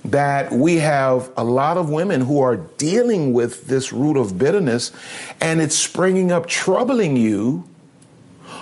that 0.05 0.51
we 0.51 0.77
have 0.77 1.29
a 1.35 1.43
lot 1.43 1.77
of 1.77 1.89
women 1.89 2.21
who 2.21 2.39
are 2.39 2.55
dealing 2.55 3.33
with 3.33 3.67
this 3.67 3.91
root 3.91 4.17
of 4.17 4.37
bitterness 4.37 4.91
and 5.41 5.61
it's 5.61 5.75
springing 5.75 6.31
up, 6.31 6.47
troubling 6.47 7.17
you 7.17 7.67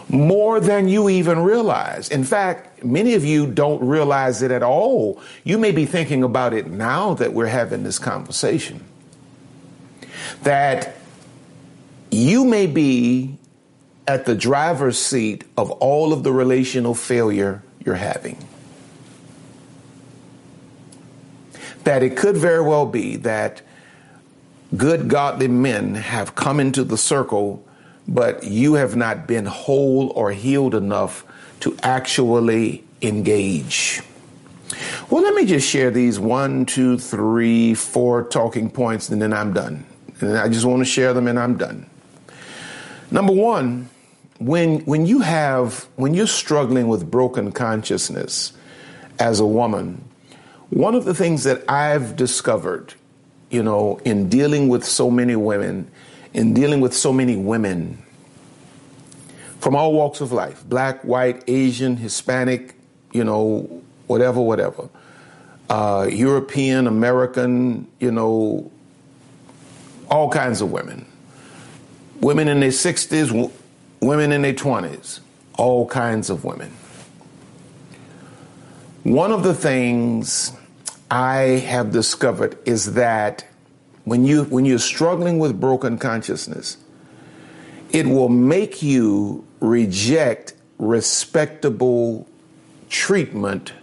more 0.09 0.59
than 0.59 0.88
you 0.88 1.09
even 1.09 1.39
realize. 1.39 2.09
In 2.09 2.24
fact, 2.24 2.83
many 2.83 3.13
of 3.13 3.25
you 3.25 3.51
don't 3.51 3.86
realize 3.86 4.41
it 4.41 4.51
at 4.51 4.63
all. 4.63 5.21
You 5.43 5.57
may 5.57 5.71
be 5.71 5.86
thinking 5.86 6.24
about 6.24 6.53
it 6.53 6.67
now 6.67 7.13
that 7.15 7.33
we're 7.33 7.47
having 7.47 7.83
this 7.83 8.00
conversation. 8.00 8.83
That 10.43 10.95
you 12.11 12.45
may 12.45 12.67
be 12.67 13.37
at 14.07 14.25
the 14.25 14.35
driver's 14.35 14.97
seat 14.97 15.43
of 15.57 15.71
all 15.71 16.13
of 16.13 16.23
the 16.23 16.31
relational 16.31 16.93
failure 16.93 17.61
you're 17.83 17.95
having. 17.95 18.37
that 21.87 22.03
it 22.03 22.17
could 22.17 22.35
very 22.35 22.59
well 22.59 22.85
be 22.85 23.15
that 23.15 23.61
good 24.75 25.07
godly 25.07 25.47
men 25.47 25.95
have 25.95 26.35
come 26.35 26.59
into 26.59 26.83
the 26.83 26.97
circle, 26.97 27.65
but 28.05 28.43
you 28.43 28.73
have 28.73 28.97
not 28.97 29.25
been 29.25 29.45
whole 29.45 30.09
or 30.09 30.33
healed 30.33 30.75
enough 30.75 31.23
to 31.61 31.77
actually 31.83 32.83
engage. 33.01 34.01
Well, 35.09 35.23
let 35.23 35.33
me 35.33 35.45
just 35.45 35.65
share 35.65 35.89
these 35.89 36.19
one, 36.19 36.65
two, 36.65 36.97
three, 36.97 37.73
four 37.73 38.25
talking 38.25 38.69
points, 38.69 39.07
and 39.07 39.21
then 39.21 39.31
I'm 39.31 39.53
done. 39.53 39.85
And 40.19 40.37
I 40.37 40.49
just 40.49 40.65
want 40.65 40.81
to 40.81 40.85
share 40.85 41.13
them, 41.13 41.29
and 41.29 41.39
I'm 41.39 41.55
done. 41.55 41.89
Number 43.09 43.33
one, 43.33 43.89
when 44.39 44.79
when 44.81 45.05
you 45.05 45.21
have 45.21 45.87
when 45.95 46.13
you're 46.13 46.27
struggling 46.27 46.87
with 46.87 47.09
broken 47.09 47.51
consciousness 47.51 48.53
as 49.19 49.39
a 49.39 49.45
woman, 49.45 50.03
one 50.69 50.95
of 50.95 51.05
the 51.05 51.13
things 51.13 51.43
that 51.43 51.63
I've 51.69 52.15
discovered, 52.15 52.93
you 53.49 53.63
know, 53.63 53.99
in 54.03 54.29
dealing 54.29 54.67
with 54.67 54.83
so 54.83 55.09
many 55.09 55.35
women 55.35 55.89
in 56.33 56.53
dealing 56.53 56.81
with 56.81 56.93
so 56.93 57.11
many 57.11 57.35
women 57.35 58.01
from 59.59 59.75
all 59.75 59.93
walks 59.93 60.21
of 60.21 60.31
life 60.31 60.63
black, 60.67 61.03
white, 61.03 61.43
Asian, 61.47 61.97
Hispanic, 61.97 62.75
you 63.11 63.23
know, 63.23 63.81
whatever, 64.07 64.39
whatever. 64.41 64.89
Uh, 65.69 66.07
European, 66.09 66.87
American, 66.87 67.87
you 67.99 68.11
know, 68.11 68.71
all 70.09 70.29
kinds 70.29 70.61
of 70.61 70.71
women. 70.71 71.05
Women 72.21 72.47
in 72.47 72.59
their 72.59 72.69
60s, 72.69 73.27
w- 73.27 73.51
women 74.01 74.31
in 74.31 74.41
their 74.41 74.53
20s, 74.53 75.19
all 75.57 75.88
kinds 75.88 76.29
of 76.29 76.43
women. 76.43 76.71
One 79.03 79.31
of 79.31 79.43
the 79.43 79.53
things 79.53 80.51
I 81.09 81.63
have 81.65 81.91
discovered 81.91 82.57
is 82.65 82.93
that 82.93 83.45
when 84.03 84.25
you 84.25 84.43
when 84.45 84.65
you're 84.65 84.79
struggling 84.79 85.39
with 85.39 85.59
broken 85.59 85.97
consciousness, 85.97 86.77
it 87.91 88.05
will 88.05 88.29
make 88.29 88.81
you 88.81 89.45
reject 89.59 90.53
respectable 90.77 92.27
treatment 92.89 93.74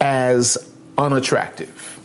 as 0.00 0.72
unattractive. 0.96 1.99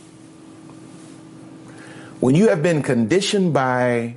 When 2.25 2.33
you 2.33 2.49
have 2.49 2.63
been 2.63 2.81
conditioned 2.81 3.53
by 3.53 4.15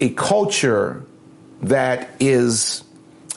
a 0.00 0.08
culture 0.14 1.04
that 1.60 2.08
is 2.18 2.84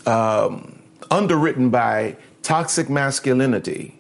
um, 0.06 0.80
underwritten 1.12 1.70
by 1.70 2.16
toxic 2.42 2.90
masculinity, 2.90 4.00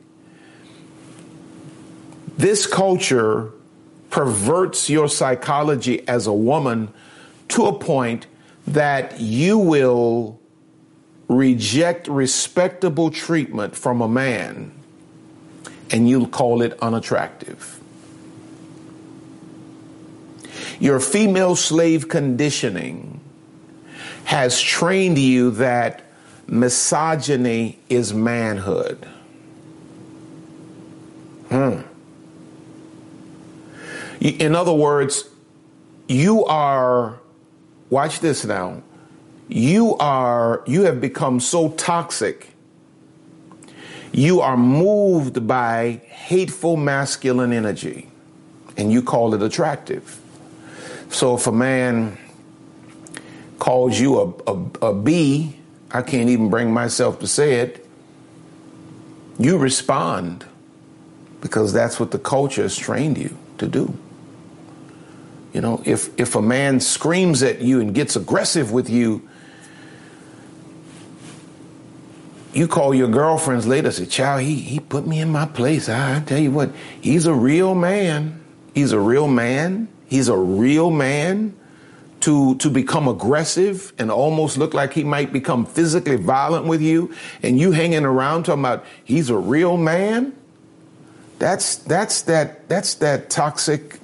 this 2.37 2.65
culture 2.65 3.51
perverts 4.09 4.89
your 4.89 5.09
psychology 5.09 6.07
as 6.07 6.25
a 6.25 6.31
woman 6.31 6.93
to 7.49 7.65
a 7.65 7.77
point 7.77 8.27
that 8.65 9.19
you 9.19 9.57
will 9.57 10.39
reject 11.27 12.07
respectable 12.07 13.11
treatment 13.11 13.75
from 13.75 13.99
a 13.99 14.07
man 14.07 14.71
and 15.91 16.07
you'll 16.07 16.29
call 16.29 16.61
it 16.61 16.79
unattractive. 16.81 17.82
Your 20.83 20.99
female 20.99 21.55
slave 21.55 22.09
conditioning 22.09 23.21
has 24.25 24.59
trained 24.59 25.17
you 25.17 25.51
that 25.51 26.03
misogyny 26.45 27.79
is 27.87 28.13
manhood. 28.13 29.07
Hmm. 31.47 31.83
In 34.19 34.55
other 34.55 34.73
words, 34.73 35.29
you 36.09 36.43
are, 36.47 37.17
watch 37.89 38.19
this 38.19 38.43
now, 38.43 38.83
you 39.47 39.95
are, 39.99 40.65
you 40.67 40.81
have 40.81 40.99
become 40.99 41.39
so 41.39 41.69
toxic. 41.69 42.49
You 44.11 44.41
are 44.41 44.57
moved 44.57 45.47
by 45.47 46.01
hateful 46.07 46.75
masculine 46.75 47.53
energy 47.53 48.09
and 48.75 48.91
you 48.91 49.01
call 49.01 49.33
it 49.33 49.41
attractive. 49.41 50.19
So 51.13 51.35
if 51.35 51.45
a 51.45 51.51
man 51.51 52.17
calls 53.59 53.99
you 53.99 54.19
a, 54.19 54.51
a, 54.51 54.87
a 54.87 54.93
B, 54.93 55.55
I 55.91 56.01
can't 56.01 56.27
even 56.29 56.49
bring 56.49 56.73
myself 56.73 57.19
to 57.19 57.27
say 57.27 57.59
it, 57.59 57.87
you 59.37 59.57
respond 59.59 60.43
because 61.39 61.71
that's 61.71 61.99
what 61.99 62.09
the 62.09 62.17
culture 62.17 62.63
has 62.63 62.75
trained 62.75 63.19
you 63.19 63.37
to 63.59 63.67
do. 63.67 63.95
You 65.53 65.61
know, 65.61 65.83
if, 65.85 66.09
if 66.19 66.35
a 66.35 66.41
man 66.41 66.79
screams 66.79 67.43
at 67.43 67.61
you 67.61 67.79
and 67.79 67.93
gets 67.93 68.15
aggressive 68.15 68.71
with 68.71 68.89
you, 68.89 69.21
you 72.53 72.67
call 72.67 72.95
your 72.95 73.07
girlfriends 73.07 73.67
later 73.67 73.91
say, 73.91 74.07
child, 74.07 74.41
he, 74.41 74.55
he 74.55 74.79
put 74.79 75.05
me 75.05 75.19
in 75.19 75.29
my 75.31 75.45
place. 75.45 75.89
I, 75.89 76.17
I 76.17 76.19
tell 76.21 76.39
you 76.39 76.49
what, 76.49 76.71
he's 77.01 77.27
a 77.27 77.33
real 77.35 77.75
man. 77.75 78.43
He's 78.73 78.91
a 78.91 78.99
real 78.99 79.27
man. 79.27 79.89
He's 80.13 80.27
a 80.27 80.37
real 80.37 80.91
man 80.91 81.55
to, 82.19 82.53
to 82.57 82.69
become 82.69 83.07
aggressive 83.07 83.91
and 83.97 84.11
almost 84.11 84.59
look 84.59 84.75
like 84.75 84.93
he 84.93 85.03
might 85.03 85.33
become 85.33 85.65
physically 85.65 86.17
violent 86.17 86.67
with 86.67 86.83
you 86.83 87.15
and 87.41 87.59
you 87.59 87.71
hanging 87.71 88.05
around 88.05 88.43
talking 88.43 88.61
about 88.61 88.85
he's 89.03 89.31
a 89.31 89.35
real 89.35 89.75
man. 89.75 90.33
That's, 91.39 91.77
that's 91.77 92.21
that, 92.21 92.69
that's 92.69 92.93
that 92.93 93.31
toxic, 93.31 93.99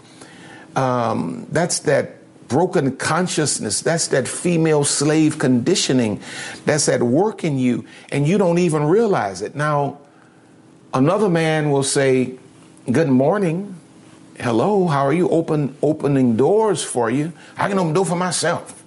um, 0.76 1.45
that's 1.52 1.78
that 1.82 2.15
broken 2.48 2.98
consciousness. 2.98 3.82
That's 3.82 4.08
that 4.08 4.28
female 4.28 4.86
slave 4.86 5.38
conditioning 5.38 6.22
that's 6.65 6.89
at 6.89 7.04
work 7.04 7.43
in 7.43 7.60
you, 7.60 7.86
and 8.12 8.28
you 8.28 8.39
don't 8.39 8.58
even 8.58 8.86
realize 8.86 9.43
it. 9.43 9.54
Now, 9.54 10.00
another 10.91 11.30
man 11.30 11.69
will 11.69 11.84
say, 11.84 12.39
Good 12.91 13.10
morning. 13.10 13.79
Hello, 14.39 14.88
how 14.88 15.06
are 15.06 15.12
you? 15.12 15.28
Open 15.30 15.75
opening 15.82 16.38
doors 16.38 16.82
for 16.82 17.10
you. 17.10 17.34
I 17.58 17.67
can 17.67 17.78
open 17.78 17.93
door 17.93 18.06
for 18.06 18.15
myself. 18.15 18.84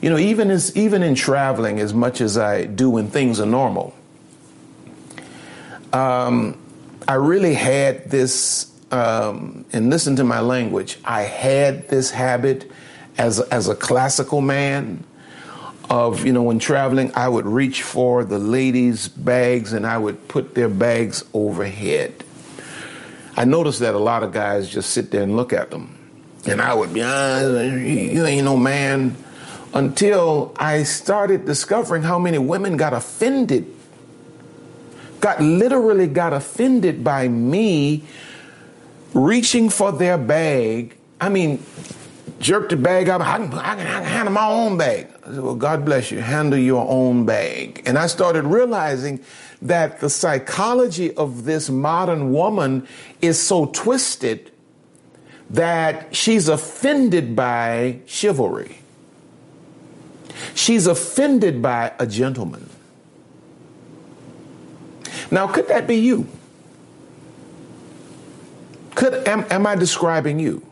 You 0.00 0.10
know, 0.10 0.18
even 0.18 0.50
as 0.50 0.76
even 0.76 1.02
in 1.02 1.16
traveling 1.16 1.80
as 1.80 1.92
much 1.92 2.20
as 2.20 2.38
I 2.38 2.66
do 2.66 2.90
when 2.90 3.08
things 3.08 3.40
are 3.40 3.46
normal, 3.46 3.92
um, 5.92 6.56
I 7.08 7.14
really 7.14 7.54
had 7.54 8.08
this 8.08 8.70
um, 8.92 9.64
and 9.72 9.90
listen 9.90 10.14
to 10.16 10.24
my 10.24 10.40
language. 10.40 10.98
I 11.04 11.22
had 11.22 11.88
this 11.88 12.12
habit 12.12 12.70
as 13.18 13.40
as 13.40 13.68
a 13.68 13.74
classical 13.74 14.40
man 14.40 15.02
of 15.90 16.24
you 16.24 16.32
know 16.32 16.42
when 16.42 16.60
traveling, 16.60 17.10
I 17.14 17.28
would 17.28 17.46
reach 17.46 17.82
for 17.82 18.24
the 18.24 18.38
ladies' 18.38 19.08
bags 19.08 19.72
and 19.72 19.86
I 19.86 19.98
would 19.98 20.28
put 20.28 20.54
their 20.54 20.68
bags 20.68 21.24
overhead. 21.34 22.24
I 23.36 23.44
noticed 23.44 23.80
that 23.80 23.94
a 23.94 23.98
lot 23.98 24.22
of 24.22 24.32
guys 24.32 24.68
just 24.68 24.90
sit 24.90 25.10
there 25.10 25.22
and 25.22 25.36
look 25.36 25.52
at 25.52 25.70
them, 25.70 25.96
and 26.46 26.60
I 26.60 26.74
would 26.74 26.92
be, 26.92 27.02
ah, 27.02 27.40
you 27.40 28.26
ain't 28.26 28.44
no 28.44 28.56
man. 28.56 29.16
Until 29.74 30.52
I 30.56 30.82
started 30.82 31.46
discovering 31.46 32.02
how 32.02 32.18
many 32.18 32.36
women 32.36 32.76
got 32.76 32.92
offended, 32.92 33.66
got 35.20 35.40
literally 35.40 36.06
got 36.06 36.34
offended 36.34 37.02
by 37.02 37.28
me 37.28 38.04
reaching 39.14 39.70
for 39.70 39.92
their 39.92 40.18
bag. 40.18 40.96
I 41.20 41.30
mean, 41.30 41.64
jerked 42.38 42.70
the 42.70 42.76
bag 42.76 43.08
up. 43.08 43.22
I 43.22 43.38
can, 43.38 43.54
I 43.54 43.76
can, 43.76 43.86
I 43.86 44.00
can 44.00 44.04
handle 44.04 44.34
my 44.34 44.46
own 44.46 44.76
bag. 44.76 45.08
I 45.24 45.26
said, 45.28 45.40
well, 45.40 45.54
God 45.54 45.84
bless 45.84 46.10
you. 46.10 46.20
Handle 46.20 46.58
your 46.58 46.86
own 46.88 47.24
bag. 47.24 47.82
And 47.86 47.96
I 47.96 48.08
started 48.08 48.44
realizing 48.44 49.20
that 49.62 50.00
the 50.00 50.10
psychology 50.10 51.14
of 51.14 51.44
this 51.44 51.70
modern 51.70 52.32
woman 52.32 52.86
is 53.20 53.40
so 53.40 53.66
twisted 53.66 54.50
that 55.50 56.14
she's 56.14 56.48
offended 56.48 57.36
by 57.36 58.00
chivalry. 58.06 58.78
She's 60.54 60.86
offended 60.86 61.62
by 61.62 61.92
a 61.98 62.06
gentleman. 62.06 62.68
Now, 65.30 65.46
could 65.46 65.68
that 65.68 65.86
be 65.86 65.96
you? 65.96 66.26
Could 68.96 69.26
am, 69.28 69.46
am 69.48 69.66
I 69.66 69.76
describing 69.76 70.40
you? 70.40 70.66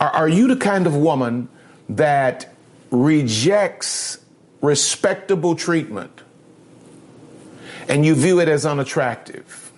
Are, 0.00 0.10
are 0.10 0.28
you 0.28 0.46
the 0.46 0.56
kind 0.56 0.86
of 0.86 0.94
woman 0.94 1.48
that 1.88 2.54
rejects 2.90 4.18
respectable 4.62 5.54
treatment 5.56 6.22
and 7.90 8.06
you 8.06 8.14
view 8.14 8.40
it 8.40 8.48
as 8.48 8.64
unattractive? 8.64 9.72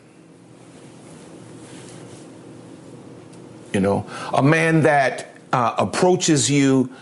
You 3.73 3.81
know, 3.81 4.07
a 4.35 4.43
man 4.43 4.83
that 4.83 5.35
uh, 5.53 5.75
approaches 5.79 6.51
you 6.51 6.93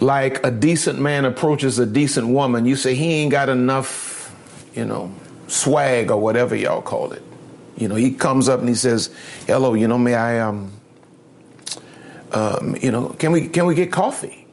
like 0.00 0.44
a 0.44 0.50
decent 0.50 0.98
man 0.98 1.24
approaches 1.24 1.78
a 1.78 1.86
decent 1.86 2.28
woman, 2.28 2.66
you 2.66 2.76
say 2.76 2.94
he 2.94 3.14
ain't 3.14 3.30
got 3.30 3.48
enough, 3.48 4.34
you 4.74 4.84
know, 4.84 5.12
swag 5.46 6.10
or 6.10 6.18
whatever 6.18 6.54
y'all 6.54 6.82
call 6.82 7.12
it. 7.12 7.22
You 7.76 7.88
know, 7.88 7.94
he 7.94 8.12
comes 8.12 8.48
up 8.48 8.60
and 8.60 8.68
he 8.68 8.74
says, 8.74 9.10
"Hello, 9.46 9.74
you 9.74 9.88
know, 9.88 9.98
may 9.98 10.14
I 10.14 10.38
um, 10.40 10.70
um, 12.32 12.76
you 12.80 12.90
know, 12.90 13.10
can 13.18 13.32
we 13.32 13.48
can 13.48 13.64
we 13.66 13.74
get 13.74 13.90
coffee?" 13.90 14.46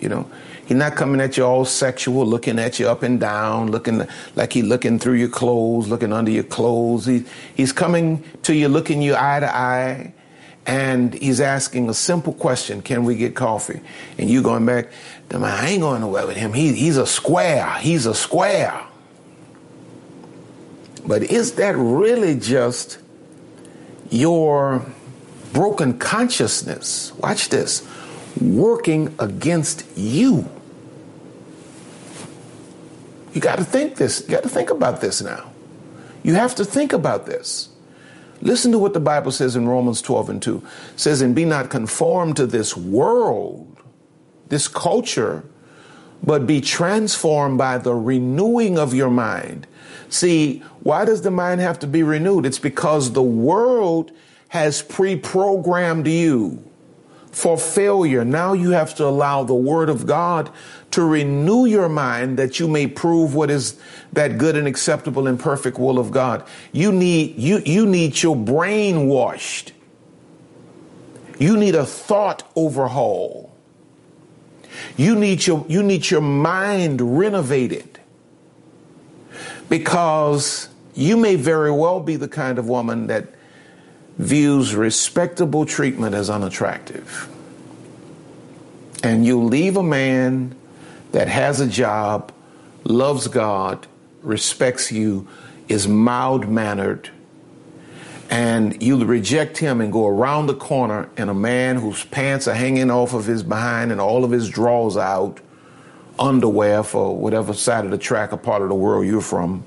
You 0.00 0.08
know, 0.08 0.30
he's 0.70 0.76
not 0.76 0.94
coming 0.94 1.20
at 1.20 1.36
you 1.36 1.44
all 1.44 1.64
sexual, 1.64 2.24
looking 2.24 2.60
at 2.60 2.78
you 2.78 2.88
up 2.88 3.02
and 3.02 3.18
down, 3.18 3.72
looking 3.72 4.06
like 4.36 4.52
he's 4.52 4.62
looking 4.62 5.00
through 5.00 5.14
your 5.14 5.28
clothes, 5.28 5.88
looking 5.88 6.12
under 6.12 6.30
your 6.30 6.44
clothes. 6.44 7.06
He, 7.06 7.24
he's 7.56 7.72
coming 7.72 8.22
to 8.44 8.54
you, 8.54 8.68
looking 8.68 9.02
you 9.02 9.16
eye 9.16 9.40
to 9.40 9.52
eye, 9.52 10.14
and 10.66 11.12
he's 11.12 11.40
asking 11.40 11.88
a 11.88 11.94
simple 11.94 12.32
question: 12.32 12.82
Can 12.82 13.02
we 13.02 13.16
get 13.16 13.34
coffee? 13.34 13.80
And 14.16 14.30
you 14.30 14.42
going 14.42 14.64
back, 14.64 14.92
I 15.32 15.70
ain't 15.70 15.80
going 15.80 16.02
nowhere 16.02 16.28
with 16.28 16.36
him. 16.36 16.52
He, 16.52 16.72
he's 16.72 16.98
a 16.98 17.06
square. 17.06 17.68
He's 17.80 18.06
a 18.06 18.14
square. 18.14 18.80
But 21.04 21.24
is 21.24 21.54
that 21.54 21.74
really 21.76 22.36
just 22.38 22.98
your 24.08 24.86
broken 25.52 25.98
consciousness, 25.98 27.12
watch 27.16 27.48
this, 27.48 27.84
working 28.40 29.12
against 29.18 29.84
you. 29.96 30.48
You 33.32 33.40
got 33.40 33.58
to 33.58 33.64
think 33.64 33.96
this. 33.96 34.22
You 34.22 34.28
got 34.28 34.42
to 34.42 34.48
think 34.48 34.70
about 34.70 35.00
this 35.00 35.22
now. 35.22 35.52
You 36.22 36.34
have 36.34 36.54
to 36.56 36.64
think 36.64 36.92
about 36.92 37.26
this. 37.26 37.68
Listen 38.42 38.72
to 38.72 38.78
what 38.78 38.94
the 38.94 39.00
Bible 39.00 39.32
says 39.32 39.54
in 39.56 39.68
Romans 39.68 40.00
12 40.02 40.30
and 40.30 40.42
2. 40.42 40.56
It 40.94 41.00
says, 41.00 41.20
And 41.20 41.34
be 41.34 41.44
not 41.44 41.70
conformed 41.70 42.36
to 42.36 42.46
this 42.46 42.76
world, 42.76 43.76
this 44.48 44.66
culture, 44.66 45.44
but 46.22 46.46
be 46.46 46.60
transformed 46.60 47.58
by 47.58 47.78
the 47.78 47.94
renewing 47.94 48.78
of 48.78 48.94
your 48.94 49.10
mind. 49.10 49.66
See, 50.08 50.60
why 50.80 51.04
does 51.04 51.22
the 51.22 51.30
mind 51.30 51.60
have 51.60 51.78
to 51.80 51.86
be 51.86 52.02
renewed? 52.02 52.46
It's 52.46 52.58
because 52.58 53.12
the 53.12 53.22
world 53.22 54.10
has 54.48 54.82
pre 54.82 55.16
programmed 55.16 56.06
you 56.06 56.64
for 57.30 57.56
failure. 57.56 58.24
Now 58.24 58.52
you 58.52 58.70
have 58.70 58.94
to 58.96 59.04
allow 59.04 59.44
the 59.44 59.54
Word 59.54 59.88
of 59.88 60.06
God 60.06 60.50
to 60.92 61.02
renew 61.04 61.66
your 61.66 61.88
mind 61.88 62.38
that 62.38 62.58
you 62.58 62.66
may 62.66 62.86
prove 62.86 63.34
what 63.34 63.50
is 63.50 63.78
that 64.12 64.38
good 64.38 64.56
and 64.56 64.66
acceptable 64.66 65.26
and 65.26 65.38
perfect 65.38 65.78
will 65.78 65.98
of 65.98 66.10
God. 66.10 66.44
You 66.72 66.90
need, 66.92 67.36
you, 67.36 67.58
you 67.64 67.86
need 67.86 68.22
your 68.22 68.36
brain 68.36 69.06
washed. 69.06 69.72
You 71.38 71.56
need 71.56 71.74
a 71.74 71.86
thought 71.86 72.50
overhaul. 72.56 73.54
You 74.96 75.14
need 75.14 75.46
your, 75.46 75.64
you 75.68 75.82
need 75.82 76.10
your 76.10 76.20
mind 76.20 77.18
renovated 77.18 78.00
because 79.68 80.68
you 80.94 81.16
may 81.16 81.36
very 81.36 81.70
well 81.70 82.00
be 82.00 82.16
the 82.16 82.28
kind 82.28 82.58
of 82.58 82.68
woman 82.68 83.06
that 83.06 83.26
views 84.18 84.74
respectable 84.74 85.64
treatment 85.64 86.14
as 86.14 86.28
unattractive. 86.28 87.28
And 89.02 89.24
you 89.24 89.42
leave 89.42 89.76
a 89.76 89.82
man 89.82 90.56
that 91.12 91.28
has 91.28 91.60
a 91.60 91.66
job, 91.66 92.32
loves 92.84 93.28
God, 93.28 93.86
respects 94.22 94.92
you, 94.92 95.26
is 95.68 95.86
mild 95.86 96.48
mannered, 96.48 97.10
and 98.28 98.80
you 98.82 99.02
reject 99.04 99.58
him 99.58 99.80
and 99.80 99.92
go 99.92 100.06
around 100.06 100.46
the 100.46 100.54
corner 100.54 101.08
and 101.16 101.30
a 101.30 101.34
man 101.34 101.76
whose 101.76 102.04
pants 102.04 102.46
are 102.46 102.54
hanging 102.54 102.90
off 102.90 103.12
of 103.12 103.26
his 103.26 103.42
behind 103.42 103.90
and 103.90 104.00
all 104.00 104.24
of 104.24 104.30
his 104.30 104.48
drawers 104.48 104.96
out, 104.96 105.40
underwear 106.18 106.82
for 106.82 107.16
whatever 107.16 107.52
side 107.52 107.84
of 107.84 107.90
the 107.90 107.98
track 107.98 108.32
or 108.32 108.36
part 108.36 108.62
of 108.62 108.68
the 108.68 108.74
world 108.74 109.06
you're 109.06 109.20
from. 109.20 109.64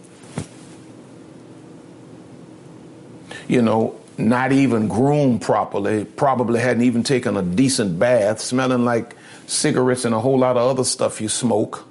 You 3.49 3.61
know, 3.61 3.99
not 4.17 4.51
even 4.51 4.87
groomed 4.87 5.41
properly, 5.41 6.05
probably 6.05 6.59
hadn't 6.59 6.83
even 6.83 7.03
taken 7.03 7.35
a 7.37 7.41
decent 7.41 7.97
bath, 7.97 8.39
smelling 8.39 8.85
like 8.85 9.15
cigarettes 9.47 10.05
and 10.05 10.13
a 10.13 10.19
whole 10.19 10.37
lot 10.37 10.57
of 10.57 10.69
other 10.69 10.83
stuff 10.83 11.19
you 11.19 11.29
smoke, 11.29 11.85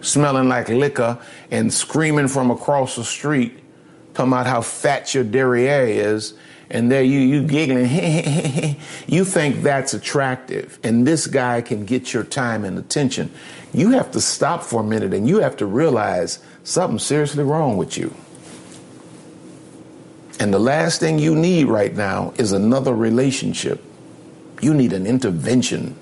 smelling 0.00 0.48
like 0.48 0.68
liquor 0.68 1.18
and 1.50 1.72
screaming 1.72 2.28
from 2.28 2.50
across 2.50 2.96
the 2.96 3.04
street, 3.04 3.58
talking 4.14 4.32
about 4.32 4.46
how 4.46 4.60
fat 4.60 5.14
your 5.14 5.24
derriere 5.24 5.86
is, 5.86 6.34
and 6.70 6.90
there 6.90 7.02
you 7.02 7.18
you 7.18 7.42
giggling, 7.46 7.86
you 9.06 9.24
think 9.24 9.62
that's 9.62 9.92
attractive, 9.94 10.78
and 10.82 11.06
this 11.06 11.26
guy 11.26 11.60
can 11.60 11.84
get 11.84 12.12
your 12.12 12.24
time 12.24 12.64
and 12.64 12.78
attention. 12.78 13.30
You 13.72 13.90
have 13.90 14.12
to 14.12 14.20
stop 14.20 14.62
for 14.62 14.80
a 14.80 14.84
minute 14.84 15.12
and 15.12 15.28
you 15.28 15.40
have 15.40 15.56
to 15.56 15.66
realize 15.66 16.38
something's 16.62 17.02
seriously 17.02 17.42
wrong 17.42 17.76
with 17.76 17.98
you. 17.98 18.14
And 20.40 20.52
the 20.52 20.58
last 20.58 21.00
thing 21.00 21.18
you 21.18 21.34
need 21.34 21.66
right 21.66 21.94
now 21.94 22.34
is 22.36 22.52
another 22.52 22.94
relationship. 22.94 23.82
You 24.60 24.74
need 24.74 24.92
an 24.92 25.06
intervention. 25.06 25.96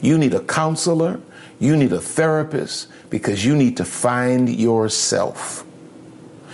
You 0.00 0.18
need 0.18 0.34
a 0.34 0.40
counselor. 0.40 1.20
You 1.58 1.76
need 1.76 1.92
a 1.92 2.00
therapist 2.00 2.88
because 3.10 3.44
you 3.44 3.56
need 3.56 3.76
to 3.76 3.84
find 3.84 4.48
yourself. 4.48 5.64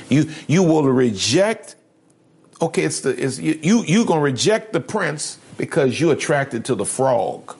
You, 0.09 0.31
you 0.47 0.63
will 0.63 0.85
reject, 0.85 1.77
okay, 2.61 2.85
it's 2.85 3.01
the, 3.01 3.11
it's, 3.11 3.39
you, 3.39 3.59
you, 3.63 3.85
you're 3.87 4.07
going 4.07 4.21
to 4.21 4.25
reject 4.25 4.73
the 4.73 4.81
prince 4.81 5.39
because 5.57 6.01
you're 6.01 6.13
attracted 6.13 6.65
to 6.67 6.75
the 6.75 6.85
frog. 6.85 7.55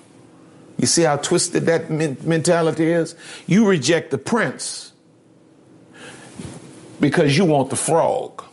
You 0.79 0.87
see 0.87 1.03
how 1.03 1.17
twisted 1.17 1.67
that 1.67 1.91
mentality 1.91 2.91
is? 2.91 3.17
You 3.47 3.67
reject 3.67 4.11
the 4.11 4.19
prince 4.19 4.93
because 7.01 7.37
you 7.37 7.45
want 7.45 7.71
the 7.71 7.77
frog. 7.77 8.45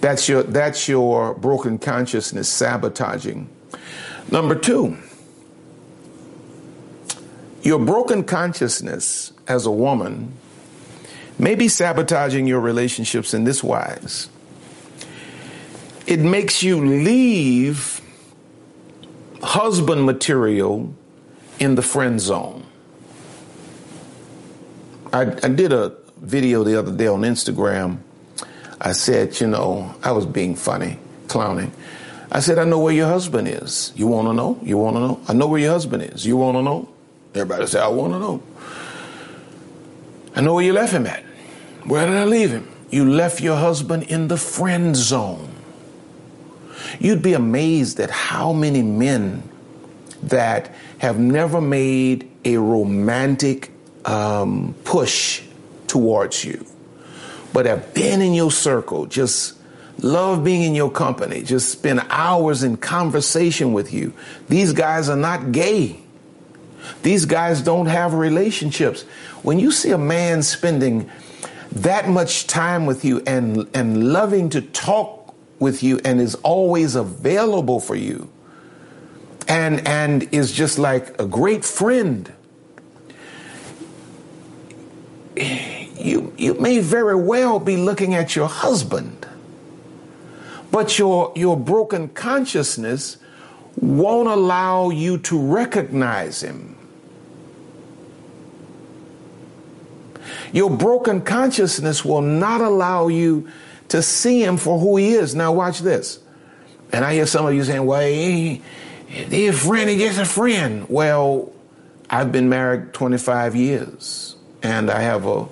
That's 0.00 0.28
your, 0.28 0.42
that's 0.42 0.88
your 0.88 1.34
broken 1.34 1.78
consciousness 1.78 2.48
sabotaging. 2.48 3.48
Number 4.30 4.54
two, 4.54 4.96
your 7.62 7.78
broken 7.78 8.24
consciousness 8.24 9.32
as 9.46 9.66
a 9.66 9.70
woman 9.70 10.32
may 11.38 11.54
be 11.54 11.68
sabotaging 11.68 12.46
your 12.46 12.60
relationships 12.60 13.34
in 13.34 13.44
this 13.44 13.62
wise. 13.62 14.30
It 16.06 16.20
makes 16.20 16.62
you 16.62 16.84
leave 16.84 18.00
husband 19.42 20.04
material 20.04 20.94
in 21.58 21.74
the 21.74 21.82
friend 21.82 22.20
zone. 22.20 22.64
I, 25.12 25.22
I 25.42 25.48
did 25.48 25.72
a 25.72 25.94
video 26.18 26.64
the 26.64 26.78
other 26.78 26.92
day 26.92 27.06
on 27.06 27.22
Instagram 27.22 27.98
I 28.80 28.92
said, 28.92 29.38
you 29.40 29.46
know, 29.46 29.94
I 30.02 30.12
was 30.12 30.24
being 30.24 30.56
funny, 30.56 30.98
clowning. 31.28 31.72
I 32.32 32.40
said, 32.40 32.58
I 32.58 32.64
know 32.64 32.78
where 32.78 32.94
your 32.94 33.08
husband 33.08 33.48
is. 33.48 33.92
You 33.94 34.06
want 34.06 34.28
to 34.28 34.32
know? 34.32 34.58
You 34.62 34.78
want 34.78 34.96
to 34.96 35.00
know? 35.00 35.20
I 35.28 35.34
know 35.34 35.48
where 35.48 35.60
your 35.60 35.72
husband 35.72 36.02
is. 36.04 36.24
You 36.24 36.36
want 36.36 36.56
to 36.56 36.62
know? 36.62 36.88
Everybody 37.34 37.66
said, 37.66 37.82
I 37.82 37.88
want 37.88 38.12
to 38.14 38.18
know. 38.18 38.42
I 40.34 40.40
know 40.40 40.54
where 40.54 40.64
you 40.64 40.72
left 40.72 40.92
him 40.92 41.06
at. 41.06 41.22
Where 41.84 42.06
did 42.06 42.16
I 42.16 42.24
leave 42.24 42.50
him? 42.50 42.68
You 42.90 43.10
left 43.10 43.40
your 43.40 43.56
husband 43.56 44.04
in 44.04 44.28
the 44.28 44.36
friend 44.36 44.96
zone. 44.96 45.48
You'd 46.98 47.22
be 47.22 47.34
amazed 47.34 48.00
at 48.00 48.10
how 48.10 48.52
many 48.52 48.82
men 48.82 49.42
that 50.22 50.74
have 50.98 51.18
never 51.18 51.60
made 51.60 52.30
a 52.44 52.56
romantic 52.56 53.70
um, 54.04 54.74
push 54.84 55.42
towards 55.86 56.44
you 56.44 56.64
but 57.52 57.66
have 57.66 57.94
been 57.94 58.22
in 58.22 58.34
your 58.34 58.50
circle, 58.50 59.06
just 59.06 59.56
love 59.98 60.44
being 60.44 60.62
in 60.62 60.74
your 60.74 60.90
company, 60.90 61.42
just 61.42 61.70
spend 61.70 62.00
hours 62.08 62.62
in 62.62 62.76
conversation 62.76 63.72
with 63.72 63.92
you. 63.92 64.12
These 64.48 64.72
guys 64.72 65.08
are 65.08 65.16
not 65.16 65.52
gay. 65.52 66.00
These 67.02 67.26
guys 67.26 67.62
don't 67.62 67.86
have 67.86 68.14
relationships. 68.14 69.02
When 69.42 69.58
you 69.58 69.70
see 69.70 69.90
a 69.90 69.98
man 69.98 70.42
spending 70.42 71.10
that 71.72 72.08
much 72.08 72.46
time 72.46 72.86
with 72.86 73.04
you 73.04 73.22
and, 73.26 73.68
and 73.74 74.12
loving 74.12 74.48
to 74.50 74.60
talk 74.60 75.34
with 75.58 75.82
you 75.82 76.00
and 76.04 76.20
is 76.20 76.34
always 76.36 76.94
available 76.94 77.80
for 77.80 77.94
you 77.94 78.30
and, 79.46 79.86
and 79.86 80.28
is 80.32 80.52
just 80.52 80.78
like 80.78 81.20
a 81.20 81.26
great 81.26 81.64
friend 81.64 82.32
you, 86.00 86.32
you 86.36 86.54
may 86.54 86.78
very 86.80 87.14
well 87.14 87.58
be 87.58 87.76
looking 87.76 88.14
at 88.14 88.34
your 88.34 88.48
husband, 88.48 89.26
but 90.70 90.98
your, 90.98 91.32
your 91.36 91.56
broken 91.56 92.08
consciousness 92.08 93.16
won't 93.76 94.28
allow 94.28 94.90
you 94.90 95.18
to 95.18 95.40
recognize 95.40 96.42
him. 96.42 96.76
Your 100.52 100.70
broken 100.70 101.20
consciousness 101.20 102.04
will 102.04 102.22
not 102.22 102.60
allow 102.60 103.08
you 103.08 103.48
to 103.88 104.02
see 104.02 104.42
him 104.42 104.56
for 104.56 104.78
who 104.78 104.96
he 104.96 105.12
is. 105.12 105.34
Now, 105.34 105.52
watch 105.52 105.80
this. 105.80 106.18
And 106.92 107.04
I 107.04 107.14
hear 107.14 107.26
some 107.26 107.46
of 107.46 107.54
you 107.54 107.62
saying, 107.62 107.86
well, 107.86 108.06
he, 108.06 108.62
he 109.06 109.46
a 109.46 109.52
friend, 109.52 109.88
he 109.88 109.98
just 109.98 110.18
a 110.18 110.24
friend. 110.24 110.86
Well, 110.88 111.52
I've 112.08 112.32
been 112.32 112.48
married 112.48 112.92
25 112.92 113.54
years 113.54 114.36
and 114.62 114.90
I 114.90 115.00
have 115.00 115.26
a 115.26 115.46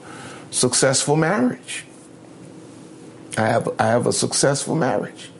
successful 0.51 1.17
marriage. 1.17 1.85
I 3.37 3.47
have, 3.47 3.69
I 3.79 3.87
have 3.87 4.07
a 4.07 4.13
successful 4.13 4.75
marriage. 4.75 5.31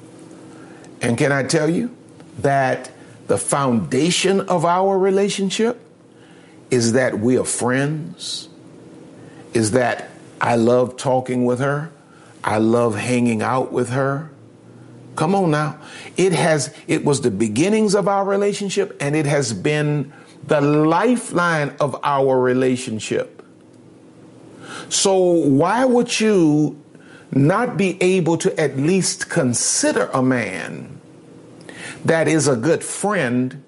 And 1.01 1.17
can 1.19 1.33
I 1.33 1.43
tell 1.43 1.69
you 1.69 1.95
that 2.39 2.91
the 3.27 3.39
foundation 3.39 4.41
of 4.41 4.65
our 4.65 4.99
relationship 4.99 5.81
is 6.71 6.93
that 6.93 7.19
we 7.19 7.39
are 7.39 7.45
friends, 7.45 8.49
is 9.55 9.73
that 9.73 10.11
I 10.41 10.57
love 10.57 10.97
talking 10.97 11.45
with 11.45 11.61
her, 11.61 11.91
I 12.45 12.59
love 12.59 12.95
hanging 12.95 13.43
out 13.43 13.73
with 13.73 13.91
her. 13.91 14.31
Come 15.17 15.35
on 15.35 15.51
now. 15.51 15.79
It 16.17 16.33
has 16.33 16.73
it 16.87 17.05
was 17.05 17.23
the 17.23 17.31
beginnings 17.31 17.97
of 17.97 18.07
our 18.07 18.25
relationship 18.25 18.97
and 19.01 19.17
it 19.17 19.27
has 19.27 19.53
been 19.53 20.13
the 20.47 20.61
lifeline 20.61 21.75
of 21.81 21.99
our 22.05 22.39
relationship. 22.41 23.38
So 24.89 25.17
why 25.19 25.85
would 25.85 26.19
you 26.21 26.83
not 27.31 27.77
be 27.77 28.03
able 28.03 28.39
to 28.39 28.59
at 28.59 28.77
least 28.77 29.29
consider 29.29 30.07
a 30.15 30.23
man 30.23 31.01
that 32.05 32.29
is 32.29 32.49
a 32.49 32.57
good 32.57 32.83
friend, 32.83 33.63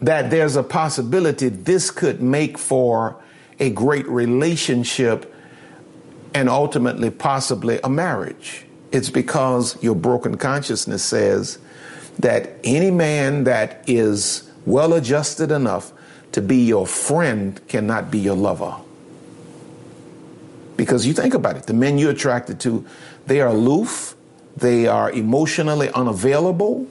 that 0.00 0.30
there's 0.30 0.56
a 0.56 0.62
possibility 0.62 1.48
this 1.48 1.90
could 1.90 2.22
make 2.22 2.56
for 2.56 3.20
a 3.58 3.70
great 3.70 4.06
relationship 4.08 5.32
and 6.34 6.48
ultimately 6.48 7.10
possibly 7.10 7.80
a 7.82 7.88
marriage. 7.88 8.66
It's 8.92 9.10
because 9.10 9.82
your 9.82 9.94
broken 9.94 10.36
consciousness 10.36 11.02
says 11.02 11.58
that 12.18 12.56
any 12.64 12.90
man 12.90 13.44
that 13.44 13.82
is 13.86 14.50
well 14.64 14.94
adjusted 14.94 15.50
enough 15.50 15.92
to 16.32 16.40
be 16.40 16.64
your 16.64 16.86
friend 16.86 17.60
cannot 17.68 18.10
be 18.10 18.18
your 18.18 18.36
lover. 18.36 18.76
Because 20.76 21.06
you 21.06 21.12
think 21.12 21.34
about 21.34 21.56
it, 21.56 21.64
the 21.64 21.74
men 21.74 21.98
you're 21.98 22.10
attracted 22.10 22.60
to, 22.60 22.84
they 23.26 23.40
are 23.40 23.48
aloof, 23.48 24.14
they 24.56 24.86
are 24.86 25.10
emotionally 25.10 25.90
unavailable, 25.90 26.86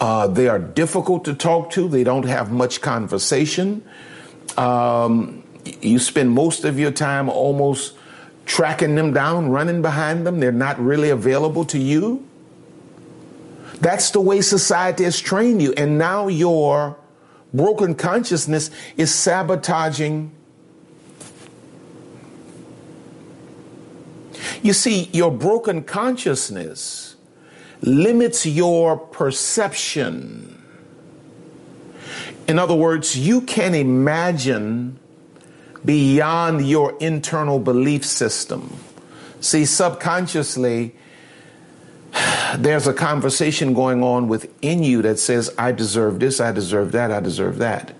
uh, 0.00 0.26
they 0.26 0.48
are 0.48 0.58
difficult 0.58 1.24
to 1.26 1.34
talk 1.34 1.70
to, 1.72 1.88
they 1.88 2.04
don't 2.04 2.26
have 2.26 2.50
much 2.50 2.80
conversation. 2.80 3.82
Um, 4.56 5.42
you 5.80 5.98
spend 5.98 6.30
most 6.30 6.64
of 6.64 6.78
your 6.78 6.90
time 6.90 7.28
almost 7.28 7.94
tracking 8.46 8.94
them 8.94 9.12
down, 9.12 9.48
running 9.50 9.82
behind 9.82 10.26
them. 10.26 10.40
They're 10.40 10.52
not 10.52 10.78
really 10.78 11.10
available 11.10 11.64
to 11.66 11.78
you. 11.78 12.26
That's 13.80 14.10
the 14.10 14.20
way 14.20 14.40
society 14.40 15.04
has 15.04 15.18
trained 15.18 15.62
you. 15.62 15.72
And 15.76 15.98
now 15.98 16.28
your 16.28 16.96
broken 17.52 17.94
consciousness 17.94 18.70
is 18.96 19.14
sabotaging. 19.14 20.30
You 24.64 24.72
see, 24.72 25.10
your 25.12 25.30
broken 25.30 25.82
consciousness 25.84 27.16
limits 27.82 28.46
your 28.46 28.96
perception. 28.96 30.62
In 32.48 32.58
other 32.58 32.74
words, 32.74 33.14
you 33.14 33.42
can 33.42 33.74
imagine 33.74 34.98
beyond 35.84 36.66
your 36.66 36.96
internal 36.98 37.58
belief 37.58 38.06
system. 38.06 38.74
See, 39.42 39.66
subconsciously, 39.66 40.94
there's 42.56 42.86
a 42.86 42.94
conversation 42.94 43.74
going 43.74 44.02
on 44.02 44.28
within 44.28 44.82
you 44.82 45.02
that 45.02 45.18
says, 45.18 45.54
I 45.58 45.72
deserve 45.72 46.20
this, 46.20 46.40
I 46.40 46.52
deserve 46.52 46.92
that, 46.92 47.10
I 47.10 47.20
deserve 47.20 47.58
that. 47.58 47.94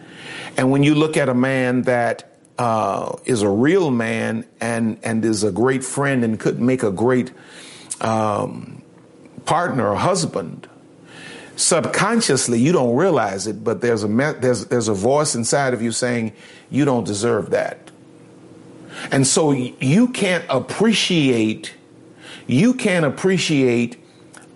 And 0.57 0.71
when 0.71 0.83
you 0.83 0.95
look 0.95 1.19
at 1.19 1.29
a 1.29 1.35
man 1.35 1.83
that 1.83 2.34
uh, 2.59 3.17
is 3.25 3.43
a 3.43 3.49
real 3.49 3.91
man 3.91 4.45
and, 4.61 4.99
and 5.03 5.25
is 5.25 5.43
a 5.43 5.53
great 5.53 5.85
friend 5.85 6.25
and 6.25 6.39
could 6.39 6.61
make 6.61 6.83
a 6.83 6.93
great 6.93 7.33
um, 8.01 8.83
partner 9.45 9.89
or 9.89 9.97
husband, 9.97 10.69
subconsciously 11.57 12.59
you 12.59 12.73
don't 12.73 12.97
realize 12.97 13.47
it, 13.47 13.63
but 13.63 13.81
there's 13.81 14.05
a 14.05 14.09
there's 14.41 14.67
there's 14.67 14.89
a 14.89 14.95
voice 14.95 15.35
inside 15.35 15.75
of 15.75 15.83
you 15.83 15.93
saying 15.93 16.33
you 16.71 16.85
don't 16.85 17.07
deserve 17.07 17.51
that, 17.51 17.91
and 19.11 19.27
so 19.27 19.53
you 19.53 20.09
can't 20.09 20.45
appreciate 20.49 21.75
you 22.47 22.75
can't 22.75 23.05
appreciate 23.05 23.97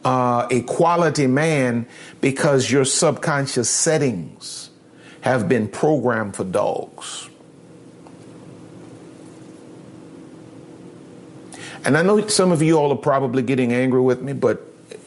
uh, 0.05 0.47
a 0.51 0.63
quality 0.63 1.27
man 1.27 1.87
because 2.21 2.71
your 2.71 2.85
subconscious 2.85 3.71
settings 3.71 4.71
have 5.23 5.49
been 5.49 5.69
programmed 5.69 6.37
for 6.37 6.45
dogs. 6.45 7.28
And 11.88 11.96
I 11.96 12.03
know 12.03 12.27
some 12.27 12.53
of 12.53 12.61
you 12.61 12.77
all 12.77 12.92
are 12.92 12.96
probably 12.96 13.42
getting 13.42 13.72
angry 13.72 14.03
with 14.03 14.20
me, 14.20 14.35
but 14.35 14.61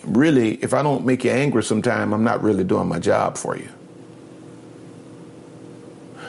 really, 0.04 0.56
if 0.64 0.74
I 0.74 0.82
don't 0.82 1.06
make 1.06 1.24
you 1.24 1.30
angry 1.30 1.62
sometime, 1.62 2.12
I'm 2.12 2.24
not 2.24 2.42
really 2.42 2.64
doing 2.64 2.88
my 2.88 2.98
job 2.98 3.38
for 3.38 3.56
you. 3.56 3.70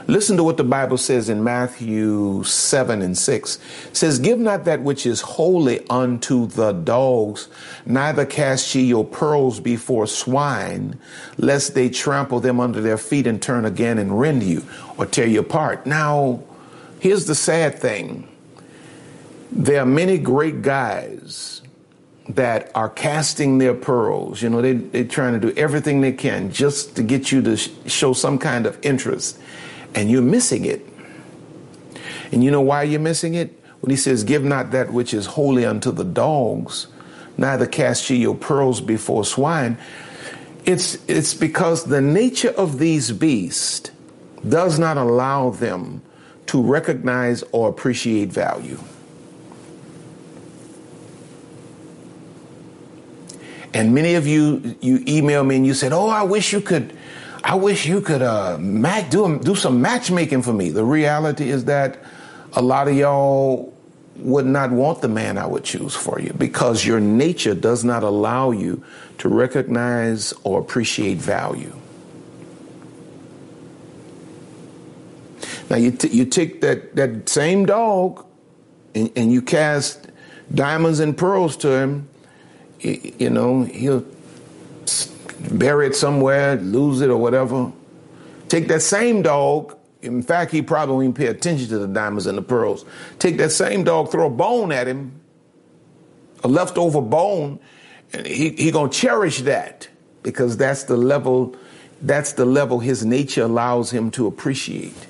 Listen 0.08 0.36
to 0.36 0.44
what 0.44 0.58
the 0.58 0.64
Bible 0.64 0.98
says 0.98 1.30
in 1.30 1.42
Matthew 1.42 2.44
7 2.44 3.00
and 3.00 3.16
6. 3.16 3.58
It 3.86 3.96
says, 3.96 4.18
Give 4.18 4.38
not 4.38 4.66
that 4.66 4.82
which 4.82 5.06
is 5.06 5.22
holy 5.22 5.88
unto 5.88 6.46
the 6.48 6.72
dogs, 6.72 7.48
neither 7.86 8.26
cast 8.26 8.74
ye 8.74 8.82
your 8.82 9.06
pearls 9.06 9.58
before 9.58 10.06
swine, 10.06 10.98
lest 11.38 11.74
they 11.74 11.88
trample 11.88 12.40
them 12.40 12.60
under 12.60 12.82
their 12.82 12.98
feet 12.98 13.26
and 13.26 13.40
turn 13.40 13.64
again 13.64 13.96
and 13.96 14.20
rend 14.20 14.42
you 14.42 14.62
or 14.98 15.06
tear 15.06 15.26
you 15.26 15.40
apart. 15.40 15.86
Now, 15.86 16.42
here's 17.00 17.24
the 17.24 17.34
sad 17.34 17.78
thing. 17.78 18.28
There 19.54 19.82
are 19.82 19.86
many 19.86 20.16
great 20.16 20.62
guys 20.62 21.60
that 22.28 22.70
are 22.74 22.88
casting 22.88 23.58
their 23.58 23.74
pearls. 23.74 24.40
You 24.40 24.48
know, 24.48 24.62
they, 24.62 24.72
they're 24.72 25.04
trying 25.04 25.38
to 25.38 25.40
do 25.40 25.52
everything 25.58 26.00
they 26.00 26.12
can 26.12 26.50
just 26.50 26.96
to 26.96 27.02
get 27.02 27.30
you 27.30 27.42
to 27.42 27.58
sh- 27.58 27.68
show 27.86 28.14
some 28.14 28.38
kind 28.38 28.64
of 28.64 28.78
interest, 28.82 29.38
and 29.94 30.10
you're 30.10 30.22
missing 30.22 30.64
it. 30.64 30.86
And 32.32 32.42
you 32.42 32.50
know 32.50 32.62
why 32.62 32.84
you're 32.84 32.98
missing 32.98 33.34
it? 33.34 33.58
When 33.80 33.90
he 33.90 33.96
says, 33.96 34.24
Give 34.24 34.42
not 34.42 34.70
that 34.70 34.90
which 34.90 35.12
is 35.12 35.26
holy 35.26 35.66
unto 35.66 35.92
the 35.92 36.04
dogs, 36.04 36.86
neither 37.36 37.66
cast 37.66 38.08
ye 38.08 38.16
your 38.16 38.34
pearls 38.34 38.80
before 38.80 39.22
swine. 39.22 39.76
It's, 40.64 40.96
it's 41.08 41.34
because 41.34 41.84
the 41.84 42.00
nature 42.00 42.52
of 42.56 42.78
these 42.78 43.12
beasts 43.12 43.90
does 44.48 44.78
not 44.78 44.96
allow 44.96 45.50
them 45.50 46.00
to 46.46 46.62
recognize 46.62 47.42
or 47.52 47.68
appreciate 47.68 48.30
value. 48.30 48.78
And 53.74 53.94
many 53.94 54.14
of 54.14 54.26
you, 54.26 54.76
you 54.80 55.02
email 55.08 55.44
me 55.44 55.56
and 55.56 55.66
you 55.66 55.74
said, 55.74 55.92
"Oh, 55.92 56.08
I 56.08 56.22
wish 56.22 56.52
you 56.52 56.60
could, 56.60 56.96
I 57.42 57.54
wish 57.54 57.86
you 57.86 58.00
could 58.00 58.22
uh, 58.22 58.58
match, 58.58 59.10
do 59.10 59.38
do 59.38 59.54
some 59.54 59.80
matchmaking 59.80 60.42
for 60.42 60.52
me." 60.52 60.70
The 60.70 60.84
reality 60.84 61.50
is 61.50 61.64
that 61.64 61.98
a 62.52 62.62
lot 62.62 62.88
of 62.88 62.94
y'all 62.94 63.72
would 64.16 64.46
not 64.46 64.70
want 64.70 65.00
the 65.00 65.08
man 65.08 65.38
I 65.38 65.46
would 65.46 65.64
choose 65.64 65.94
for 65.94 66.20
you 66.20 66.34
because 66.34 66.84
your 66.84 67.00
nature 67.00 67.54
does 67.54 67.82
not 67.82 68.02
allow 68.02 68.50
you 68.50 68.84
to 69.18 69.28
recognize 69.28 70.34
or 70.44 70.60
appreciate 70.60 71.16
value. 71.16 71.74
Now 75.70 75.76
you 75.76 75.92
t- 75.92 76.08
you 76.08 76.26
take 76.26 76.60
that 76.60 76.94
that 76.96 77.28
same 77.28 77.64
dog 77.64 78.26
and, 78.94 79.10
and 79.16 79.32
you 79.32 79.40
cast 79.40 80.08
diamonds 80.54 81.00
and 81.00 81.16
pearls 81.16 81.56
to 81.58 81.70
him 81.70 82.08
you 82.82 83.30
know, 83.30 83.62
he'll 83.62 84.04
bury 85.52 85.86
it 85.86 85.96
somewhere, 85.96 86.56
lose 86.56 87.00
it 87.00 87.10
or 87.10 87.16
whatever. 87.16 87.72
Take 88.48 88.68
that 88.68 88.82
same 88.82 89.22
dog. 89.22 89.76
In 90.02 90.22
fact, 90.22 90.50
he 90.50 90.62
probably 90.62 90.94
won't 90.94 91.04
even 91.04 91.14
pay 91.14 91.26
attention 91.26 91.68
to 91.68 91.78
the 91.78 91.86
diamonds 91.86 92.26
and 92.26 92.36
the 92.36 92.42
pearls. 92.42 92.84
Take 93.18 93.36
that 93.38 93.52
same 93.52 93.84
dog, 93.84 94.10
throw 94.10 94.26
a 94.26 94.30
bone 94.30 94.72
at 94.72 94.88
him, 94.88 95.12
a 96.42 96.48
leftover 96.48 97.00
bone, 97.00 97.60
and 98.12 98.26
he, 98.26 98.50
he 98.50 98.70
gonna 98.70 98.90
cherish 98.90 99.42
that 99.42 99.88
because 100.22 100.56
that's 100.56 100.84
the 100.84 100.96
level, 100.96 101.56
that's 102.02 102.32
the 102.32 102.44
level 102.44 102.80
his 102.80 103.04
nature 103.04 103.42
allows 103.42 103.90
him 103.90 104.10
to 104.12 104.26
appreciate. 104.26 105.06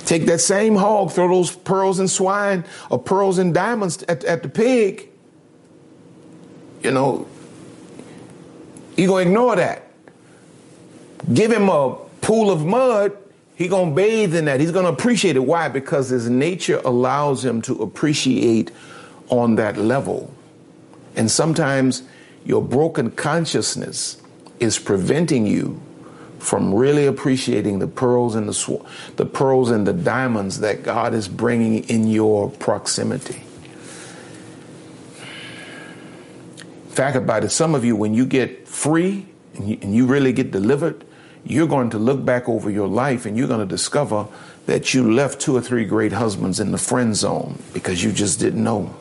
Take 0.00 0.26
that 0.26 0.40
same 0.40 0.74
hog, 0.74 1.12
throw 1.12 1.28
those 1.28 1.54
pearls 1.54 1.98
and 1.98 2.10
swine 2.10 2.64
or 2.90 2.98
pearls 2.98 3.38
and 3.38 3.54
diamonds 3.54 4.02
at, 4.04 4.24
at 4.24 4.42
the 4.42 4.48
pig, 4.48 5.08
you 6.82 6.90
know, 6.90 7.26
he 8.96 9.06
gonna 9.06 9.22
ignore 9.22 9.56
that. 9.56 9.84
Give 11.32 11.52
him 11.52 11.68
a 11.68 11.96
pool 12.20 12.50
of 12.50 12.64
mud, 12.64 13.16
he 13.56 13.68
gonna 13.68 13.90
bathe 13.90 14.34
in 14.34 14.44
that. 14.46 14.60
He's 14.60 14.70
gonna 14.70 14.88
appreciate 14.88 15.36
it. 15.36 15.40
Why? 15.40 15.68
Because 15.68 16.08
his 16.08 16.30
nature 16.30 16.80
allows 16.84 17.44
him 17.44 17.60
to 17.62 17.82
appreciate 17.82 18.70
on 19.28 19.56
that 19.56 19.76
level. 19.76 20.32
And 21.16 21.30
sometimes 21.30 22.02
your 22.44 22.62
broken 22.62 23.10
consciousness 23.10 24.22
is 24.60 24.78
preventing 24.78 25.46
you 25.46 25.80
from 26.38 26.72
really 26.72 27.06
appreciating 27.06 27.80
the 27.80 27.88
pearls 27.88 28.34
and 28.36 28.48
the 28.48 28.54
sw- 28.54 28.84
the 29.16 29.26
pearls 29.26 29.70
and 29.70 29.86
the 29.86 29.92
diamonds 29.92 30.60
that 30.60 30.82
God 30.82 31.14
is 31.14 31.28
bringing 31.28 31.82
in 31.88 32.06
your 32.06 32.50
proximity. 32.50 33.42
Fact 36.98 37.16
about 37.16 37.44
it, 37.44 37.50
some 37.50 37.76
of 37.76 37.84
you, 37.84 37.94
when 37.94 38.12
you 38.12 38.26
get 38.26 38.66
free 38.66 39.24
and 39.54 39.70
you, 39.70 39.78
and 39.82 39.94
you 39.94 40.04
really 40.04 40.32
get 40.32 40.50
delivered, 40.50 41.04
you're 41.44 41.68
going 41.68 41.90
to 41.90 41.98
look 41.98 42.24
back 42.24 42.48
over 42.48 42.68
your 42.68 42.88
life 42.88 43.24
and 43.24 43.38
you're 43.38 43.46
going 43.46 43.60
to 43.60 43.66
discover 43.66 44.26
that 44.66 44.92
you 44.92 45.12
left 45.12 45.40
two 45.40 45.56
or 45.56 45.60
three 45.60 45.84
great 45.84 46.10
husbands 46.10 46.58
in 46.58 46.72
the 46.72 46.78
friend 46.78 47.14
zone 47.14 47.62
because 47.72 48.02
you 48.02 48.10
just 48.10 48.40
didn't 48.40 48.64
know. 48.64 48.92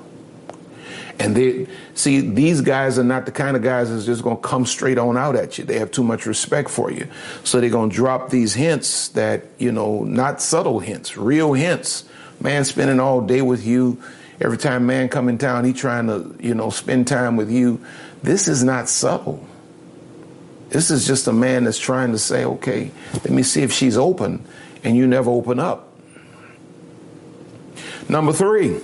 And 1.17 1.35
they 1.35 1.65
see 1.95 2.21
these 2.21 2.61
guys 2.61 2.99
are 2.99 3.03
not 3.03 3.25
the 3.25 3.31
kind 3.31 3.57
of 3.57 3.63
guys 3.63 3.89
that's 3.89 4.05
just 4.05 4.21
going 4.21 4.37
to 4.37 4.43
come 4.43 4.67
straight 4.67 4.99
on 4.99 5.17
out 5.17 5.35
at 5.35 5.57
you. 5.57 5.63
They 5.63 5.79
have 5.79 5.89
too 5.89 6.03
much 6.03 6.27
respect 6.27 6.69
for 6.69 6.91
you, 6.91 7.07
so 7.43 7.59
they're 7.59 7.71
going 7.71 7.89
to 7.89 7.95
drop 7.95 8.29
these 8.29 8.53
hints 8.53 9.07
that 9.09 9.45
you 9.57 9.71
know, 9.71 10.03
not 10.03 10.39
subtle 10.39 10.79
hints, 10.79 11.17
real 11.17 11.53
hints. 11.53 12.05
Man, 12.39 12.63
spending 12.63 12.99
all 12.99 13.21
day 13.21 13.41
with 13.41 13.65
you, 13.65 13.99
Every 14.39 14.57
time 14.57 14.85
man 14.85 15.09
come 15.09 15.29
in 15.29 15.37
town, 15.37 15.65
he 15.65 15.73
trying 15.73 16.07
to, 16.07 16.35
you 16.39 16.53
know, 16.53 16.69
spend 16.69 17.07
time 17.07 17.37
with 17.37 17.49
you. 17.49 17.83
This 18.21 18.47
is 18.47 18.63
not 18.63 18.87
subtle. 18.87 19.45
This 20.69 20.91
is 20.91 21.07
just 21.07 21.27
a 21.27 21.33
man 21.33 21.63
that's 21.63 21.79
trying 21.79 22.11
to 22.11 22.19
say, 22.19 22.45
okay, 22.45 22.91
let 23.13 23.29
me 23.29 23.41
see 23.41 23.63
if 23.63 23.71
she's 23.71 23.97
open, 23.97 24.45
and 24.83 24.95
you 24.95 25.07
never 25.07 25.31
open 25.31 25.59
up. 25.59 25.91
Number 28.09 28.31
three, 28.31 28.79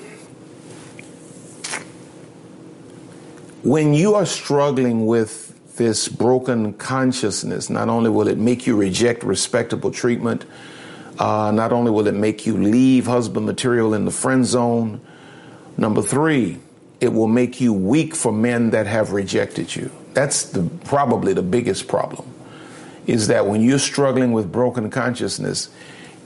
when 3.64 3.94
you 3.94 4.16
are 4.16 4.26
struggling 4.26 5.06
with 5.06 5.50
this 5.76 6.08
broken 6.08 6.74
consciousness, 6.74 7.70
not 7.70 7.90
only 7.90 8.10
will 8.10 8.28
it 8.28 8.38
make 8.38 8.66
you 8.66 8.76
reject 8.76 9.24
respectable 9.24 9.92
treatment, 9.92 10.46
uh, 11.20 11.52
not 11.54 11.72
only 11.72 11.92
will 11.92 12.08
it 12.08 12.16
make 12.16 12.46
you 12.46 12.58
leave 12.58 13.06
husband 13.06 13.46
material 13.46 13.94
in 13.94 14.06
the 14.06 14.12
friend 14.12 14.46
zone, 14.46 15.02
number 15.78 16.02
three, 16.02 16.60
it 17.02 17.14
will 17.14 17.28
make 17.28 17.60
you 17.60 17.74
weak 17.74 18.16
for 18.16 18.32
men 18.32 18.72
that 18.72 18.88
have 18.88 19.12
rejected 19.12 19.76
you. 19.76 19.92
That's 20.14 20.44
the, 20.44 20.64
probably 20.86 21.34
the 21.34 21.42
biggest 21.42 21.88
problem, 21.88 22.26
is 23.08 23.28
that 23.28 23.48
when 23.48 23.62
you're 23.62 23.80
struggling 23.80 24.32
with 24.32 24.52
broken 24.52 24.90
consciousness, 24.90 25.70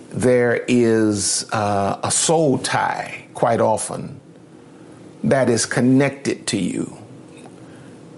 there 0.09 0.63
is 0.67 1.47
uh, 1.51 1.99
a 2.03 2.11
soul 2.11 2.57
tie 2.59 3.25
quite 3.33 3.61
often 3.61 4.19
that 5.23 5.49
is 5.49 5.65
connected 5.65 6.47
to 6.47 6.57
you. 6.57 6.97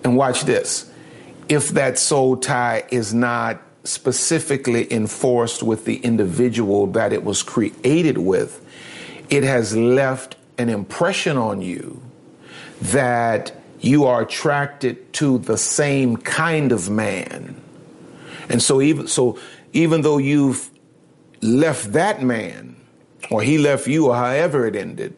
And 0.04 0.15
watch 0.15 0.44
this 0.44 0.89
if 1.50 1.70
that 1.70 1.98
soul 1.98 2.38
tie 2.38 2.84
is 2.92 3.13
not 3.13 3.60
specifically 3.84 4.92
enforced 4.94 5.63
with 5.63 5.86
the 5.86 5.98
individual 5.98 6.86
that 6.88 7.12
it 7.12 7.24
was 7.24 7.42
created 7.42 8.20
with, 8.20 8.63
it 9.30 9.44
has 9.44 9.76
left 9.76 10.36
an 10.60 10.69
impression 10.69 11.38
on 11.38 11.62
you 11.62 12.02
that 12.82 13.52
you 13.80 14.06
are 14.06 14.22
attracted 14.22 15.12
to 15.13 15.38
the 15.39 15.58
same 15.58 16.17
kind 16.17 16.72
of 16.72 16.89
man. 16.89 17.60
And 18.50 18.62
so 18.62 18.82
even 18.82 19.08
so 19.08 19.39
even 19.74 20.02
though 20.02 20.17
you've 20.17 20.69
left 21.41 21.93
that 21.93 22.22
man 22.22 22.76
or 23.32 23.41
he 23.41 23.58
left 23.58 23.88
you 23.88 24.08
or 24.08 24.15
however 24.15 24.67
it 24.67 24.76
ended, 24.76 25.15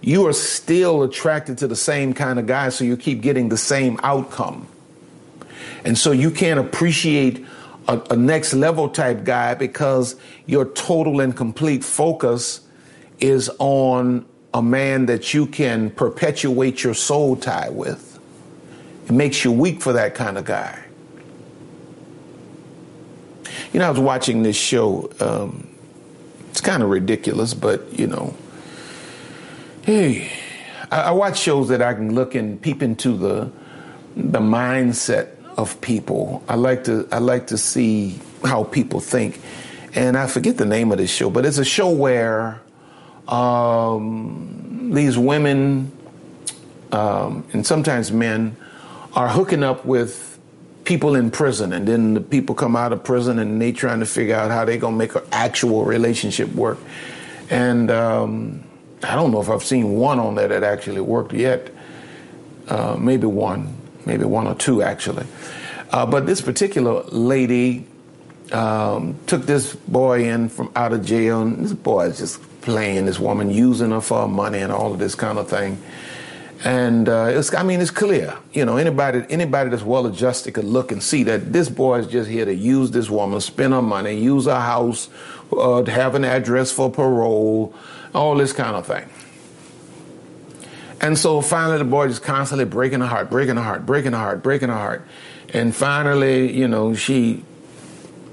you 0.00 0.26
are 0.26 0.32
still 0.32 1.02
attracted 1.02 1.58
to 1.58 1.66
the 1.66 1.76
same 1.76 2.12
kind 2.12 2.38
of 2.38 2.46
guy 2.46 2.68
so 2.68 2.84
you 2.84 2.96
keep 2.96 3.20
getting 3.20 3.48
the 3.48 3.56
same 3.56 3.98
outcome. 4.02 4.68
And 5.84 5.98
so 5.98 6.12
you 6.12 6.30
can't 6.30 6.60
appreciate 6.60 7.44
a, 7.88 8.00
a, 8.10 8.16
next 8.16 8.52
level 8.52 8.88
type 8.88 9.24
guy 9.24 9.54
because 9.54 10.16
your 10.46 10.66
total 10.66 11.20
and 11.20 11.34
complete 11.34 11.82
focus 11.82 12.60
is 13.18 13.50
on 13.58 14.26
a 14.54 14.62
man 14.62 15.06
that 15.06 15.34
you 15.34 15.46
can 15.46 15.90
perpetuate 15.90 16.82
your 16.82 16.94
soul 16.94 17.36
tie 17.36 17.68
with. 17.68 18.18
It 19.06 19.12
makes 19.12 19.44
you 19.44 19.52
weak 19.52 19.80
for 19.80 19.92
that 19.92 20.14
kind 20.14 20.38
of 20.38 20.44
guy. 20.44 20.84
You 23.72 23.80
know, 23.80 23.86
I 23.86 23.90
was 23.90 24.00
watching 24.00 24.42
this 24.42 24.56
show. 24.56 25.10
Um, 25.20 25.68
it's 26.50 26.60
kind 26.60 26.82
of 26.82 26.88
ridiculous, 26.88 27.54
but 27.54 27.98
you 27.98 28.06
know, 28.06 28.34
hey, 29.82 30.30
I, 30.90 31.02
I 31.02 31.10
watch 31.12 31.38
shows 31.38 31.68
that 31.68 31.82
I 31.82 31.94
can 31.94 32.14
look 32.14 32.34
and 32.34 32.60
peep 32.60 32.82
into 32.82 33.16
the 33.16 33.50
the 34.16 34.40
mindset 34.40 35.28
of 35.56 35.80
people. 35.80 36.42
I 36.48 36.54
like 36.54 36.84
to 36.84 37.06
I 37.12 37.18
like 37.18 37.48
to 37.48 37.58
see 37.58 38.18
how 38.44 38.64
people 38.64 39.00
think, 39.00 39.40
and 39.94 40.16
I 40.16 40.26
forget 40.26 40.56
the 40.56 40.66
name 40.66 40.90
of 40.92 40.98
this 40.98 41.10
show, 41.10 41.30
but 41.30 41.44
it's 41.44 41.58
a 41.58 41.64
show 41.64 41.90
where 41.90 42.60
um, 43.28 44.90
these 44.92 45.18
women 45.18 45.92
um, 46.92 47.44
and 47.52 47.66
sometimes 47.66 48.10
men 48.10 48.56
are 49.14 49.28
hooking 49.28 49.62
up 49.62 49.84
with 49.84 50.38
people 50.84 51.14
in 51.14 51.30
prison, 51.30 51.72
and 51.72 51.86
then 51.86 52.14
the 52.14 52.20
people 52.20 52.54
come 52.54 52.74
out 52.74 52.92
of 52.92 53.04
prison 53.04 53.38
and 53.38 53.60
they 53.60 53.72
trying 53.72 54.00
to 54.00 54.06
figure 54.06 54.34
out 54.34 54.50
how 54.50 54.64
they 54.64 54.78
gonna 54.78 54.96
make 54.96 55.14
an 55.14 55.22
actual 55.32 55.84
relationship 55.84 56.48
work. 56.54 56.78
And 57.50 57.90
um, 57.90 58.64
I 59.02 59.14
don't 59.14 59.30
know 59.30 59.40
if 59.40 59.50
I've 59.50 59.62
seen 59.62 59.92
one 59.92 60.18
on 60.18 60.34
there 60.34 60.48
that 60.48 60.62
actually 60.62 61.00
worked 61.00 61.32
yet. 61.32 61.70
Uh, 62.68 62.96
maybe 62.98 63.26
one 63.26 63.78
maybe 64.08 64.24
one 64.24 64.48
or 64.48 64.54
two 64.56 64.82
actually. 64.82 65.26
Uh, 65.92 66.04
but 66.04 66.26
this 66.26 66.40
particular 66.40 67.02
lady 67.04 67.86
um, 68.52 69.14
took 69.26 69.42
this 69.42 69.76
boy 69.76 70.24
in 70.24 70.48
from 70.48 70.72
out 70.74 70.92
of 70.92 71.04
jail, 71.04 71.42
and 71.42 71.64
this 71.64 71.72
boy 71.72 72.06
is 72.06 72.18
just 72.18 72.40
playing 72.68 73.06
this 73.06 73.18
woman, 73.18 73.48
using 73.48 73.92
her 73.92 74.00
for 74.02 74.28
money 74.28 74.58
and 74.58 74.70
all 74.70 74.92
of 74.92 74.98
this 74.98 75.14
kind 75.14 75.38
of 75.38 75.48
thing. 75.48 75.80
And 76.64 77.08
uh, 77.08 77.30
it's, 77.30 77.54
I 77.54 77.62
mean, 77.62 77.80
it's 77.80 77.90
clear. 77.90 78.36
You 78.52 78.66
know, 78.66 78.76
anybody 78.76 79.24
anybody 79.30 79.70
that's 79.70 79.82
well 79.82 80.06
adjusted 80.06 80.52
could 80.52 80.66
look 80.66 80.92
and 80.92 81.02
see 81.02 81.22
that 81.22 81.50
this 81.50 81.70
boy 81.70 82.00
is 82.00 82.06
just 82.06 82.28
here 82.28 82.44
to 82.44 82.54
use 82.54 82.90
this 82.90 83.08
woman, 83.08 83.40
spend 83.40 83.72
her 83.72 83.80
money, 83.80 84.20
use 84.20 84.44
her 84.44 84.60
house, 84.60 85.08
uh, 85.50 85.82
have 85.84 86.14
an 86.14 86.24
address 86.24 86.70
for 86.70 86.90
parole, 86.90 87.72
all 88.14 88.36
this 88.36 88.52
kind 88.52 88.76
of 88.76 88.86
thing. 88.86 89.08
And 91.00 91.16
so 91.16 91.40
finally, 91.40 91.78
the 91.78 91.84
boy 91.84 92.08
is 92.08 92.18
constantly 92.18 92.66
breaking 92.66 93.00
her 93.00 93.06
heart, 93.06 93.30
breaking 93.30 93.56
her 93.56 93.62
heart, 93.62 93.86
breaking 93.86 94.12
her 94.12 94.18
heart, 94.18 94.42
breaking 94.42 94.68
her 94.68 94.74
heart. 94.74 95.06
And 95.54 95.74
finally, 95.74 96.52
you 96.52 96.68
know, 96.68 96.92
she, 96.94 97.44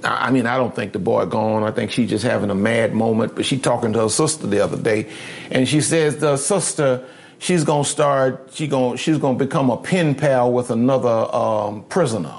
I 0.06 0.30
mean, 0.32 0.46
I 0.46 0.58
don't 0.58 0.76
think 0.76 0.94
the 0.94 1.00
boy 1.00 1.26
gone. 1.26 1.64
I 1.64 1.72
think 1.72 1.92
she's 1.92 2.10
just 2.10 2.24
having 2.24 2.52
a 2.52 2.56
mad 2.56 2.94
moment. 2.94 3.36
But 3.36 3.46
she 3.46 3.58
talking 3.58 3.94
to 3.94 4.02
her 4.02 4.10
sister 4.10 4.46
the 4.48 4.60
other 4.60 4.78
day, 4.78 5.10
and 5.50 5.68
she 5.68 5.82
says 5.82 6.18
the 6.18 6.38
sister, 6.38 7.06
she's 7.40 7.64
gonna 7.64 7.84
start, 7.84 8.50
she 8.54 8.68
gonna 8.68 8.98
she's 8.98 9.18
gonna 9.18 9.38
become 9.38 9.70
a 9.70 9.78
pen 9.78 10.16
pal 10.16 10.52
with 10.54 10.70
another 10.70 11.34
um, 11.36 11.84
prisoner. 11.86 12.36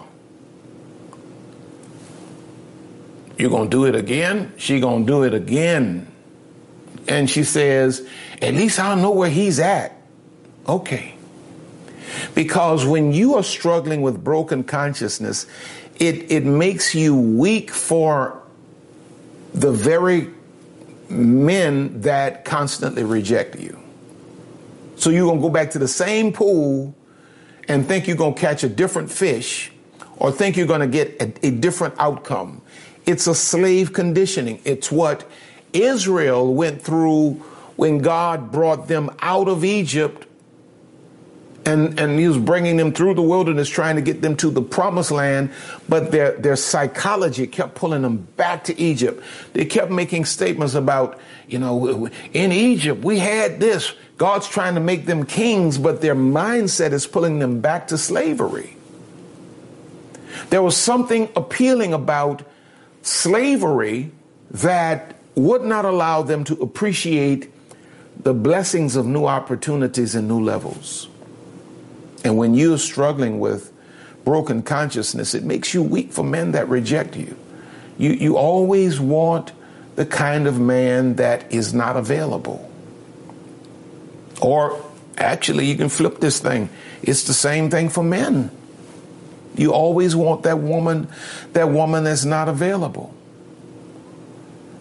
You're 3.36 3.50
gonna 3.50 3.68
do 3.68 3.84
it 3.84 3.94
again? 3.94 4.52
She 4.56 4.80
gonna 4.80 5.04
do 5.04 5.24
it 5.24 5.34
again. 5.34 6.06
And 7.08 7.28
she 7.28 7.44
says, 7.44 8.06
at 8.42 8.54
least 8.54 8.80
I'll 8.80 8.96
know 8.96 9.10
where 9.10 9.30
he's 9.30 9.58
at. 9.58 9.96
Okay. 10.68 11.14
Because 12.34 12.84
when 12.84 13.12
you 13.12 13.34
are 13.34 13.42
struggling 13.42 14.02
with 14.02 14.22
broken 14.22 14.64
consciousness, 14.64 15.46
it, 15.98 16.30
it 16.30 16.44
makes 16.44 16.94
you 16.94 17.16
weak 17.16 17.70
for 17.70 18.42
the 19.54 19.72
very 19.72 20.30
men 21.08 22.00
that 22.02 22.44
constantly 22.44 23.04
reject 23.04 23.58
you. 23.58 23.78
So 24.96 25.10
you're 25.10 25.26
going 25.26 25.38
to 25.38 25.42
go 25.42 25.50
back 25.50 25.70
to 25.70 25.78
the 25.78 25.88
same 25.88 26.32
pool 26.32 26.94
and 27.68 27.86
think 27.86 28.06
you're 28.06 28.16
going 28.16 28.34
to 28.34 28.40
catch 28.40 28.64
a 28.64 28.68
different 28.68 29.10
fish 29.10 29.72
or 30.16 30.32
think 30.32 30.56
you're 30.56 30.66
going 30.66 30.80
to 30.80 30.86
get 30.86 31.20
a, 31.20 31.46
a 31.46 31.50
different 31.50 31.94
outcome. 31.98 32.62
It's 33.04 33.26
a 33.26 33.34
slave 33.34 33.92
conditioning. 33.92 34.60
It's 34.64 34.90
what 34.90 35.28
Israel 35.72 36.54
went 36.54 36.82
through 36.82 37.34
when 37.76 37.98
God 37.98 38.50
brought 38.50 38.88
them 38.88 39.10
out 39.20 39.48
of 39.48 39.64
Egypt 39.64 40.26
and, 41.66 41.98
and 41.98 42.18
he 42.18 42.28
was 42.28 42.38
bringing 42.38 42.76
them 42.76 42.92
through 42.92 43.14
the 43.14 43.22
wilderness, 43.22 43.68
trying 43.68 43.96
to 43.96 44.02
get 44.02 44.22
them 44.22 44.36
to 44.36 44.50
the 44.50 44.62
promised 44.62 45.10
land. 45.10 45.50
But 45.88 46.12
their, 46.12 46.32
their 46.32 46.54
psychology 46.54 47.48
kept 47.48 47.74
pulling 47.74 48.02
them 48.02 48.28
back 48.36 48.64
to 48.64 48.80
Egypt. 48.80 49.22
They 49.52 49.64
kept 49.64 49.90
making 49.90 50.26
statements 50.26 50.74
about, 50.74 51.18
you 51.48 51.58
know, 51.58 52.08
in 52.32 52.52
Egypt, 52.52 53.04
we 53.04 53.18
had 53.18 53.58
this. 53.58 53.92
God's 54.16 54.48
trying 54.48 54.74
to 54.76 54.80
make 54.80 55.06
them 55.06 55.26
kings, 55.26 55.76
but 55.76 56.00
their 56.00 56.14
mindset 56.14 56.92
is 56.92 57.06
pulling 57.06 57.40
them 57.40 57.60
back 57.60 57.88
to 57.88 57.98
slavery. 57.98 58.76
There 60.50 60.62
was 60.62 60.76
something 60.76 61.28
appealing 61.34 61.92
about 61.92 62.42
slavery 63.02 64.12
that 64.52 65.16
would 65.34 65.62
not 65.62 65.84
allow 65.84 66.22
them 66.22 66.44
to 66.44 66.54
appreciate 66.62 67.52
the 68.22 68.32
blessings 68.32 68.94
of 68.94 69.04
new 69.04 69.26
opportunities 69.26 70.14
and 70.14 70.28
new 70.28 70.40
levels. 70.40 71.08
And 72.26 72.36
when 72.36 72.54
you're 72.54 72.76
struggling 72.76 73.38
with 73.38 73.72
broken 74.24 74.60
consciousness, 74.60 75.32
it 75.32 75.44
makes 75.44 75.72
you 75.72 75.80
weak 75.80 76.12
for 76.12 76.24
men 76.24 76.50
that 76.52 76.68
reject 76.68 77.16
you. 77.16 77.36
You, 77.98 78.10
you 78.10 78.36
always 78.36 78.98
want 78.98 79.52
the 79.94 80.04
kind 80.04 80.48
of 80.48 80.58
man 80.58 81.14
that 81.16 81.52
is 81.52 81.72
not 81.72 81.96
available. 81.96 82.68
Or 84.42 84.84
actually, 85.16 85.66
you 85.66 85.76
can 85.76 85.88
flip 85.88 86.18
this 86.18 86.40
thing. 86.40 86.68
It's 87.00 87.22
the 87.22 87.32
same 87.32 87.70
thing 87.70 87.90
for 87.90 88.02
men. 88.02 88.50
You 89.54 89.72
always 89.72 90.16
want 90.16 90.42
that 90.42 90.58
woman, 90.58 91.06
that 91.52 91.70
woman 91.70 92.02
that's 92.02 92.24
not 92.24 92.48
available. 92.48 93.14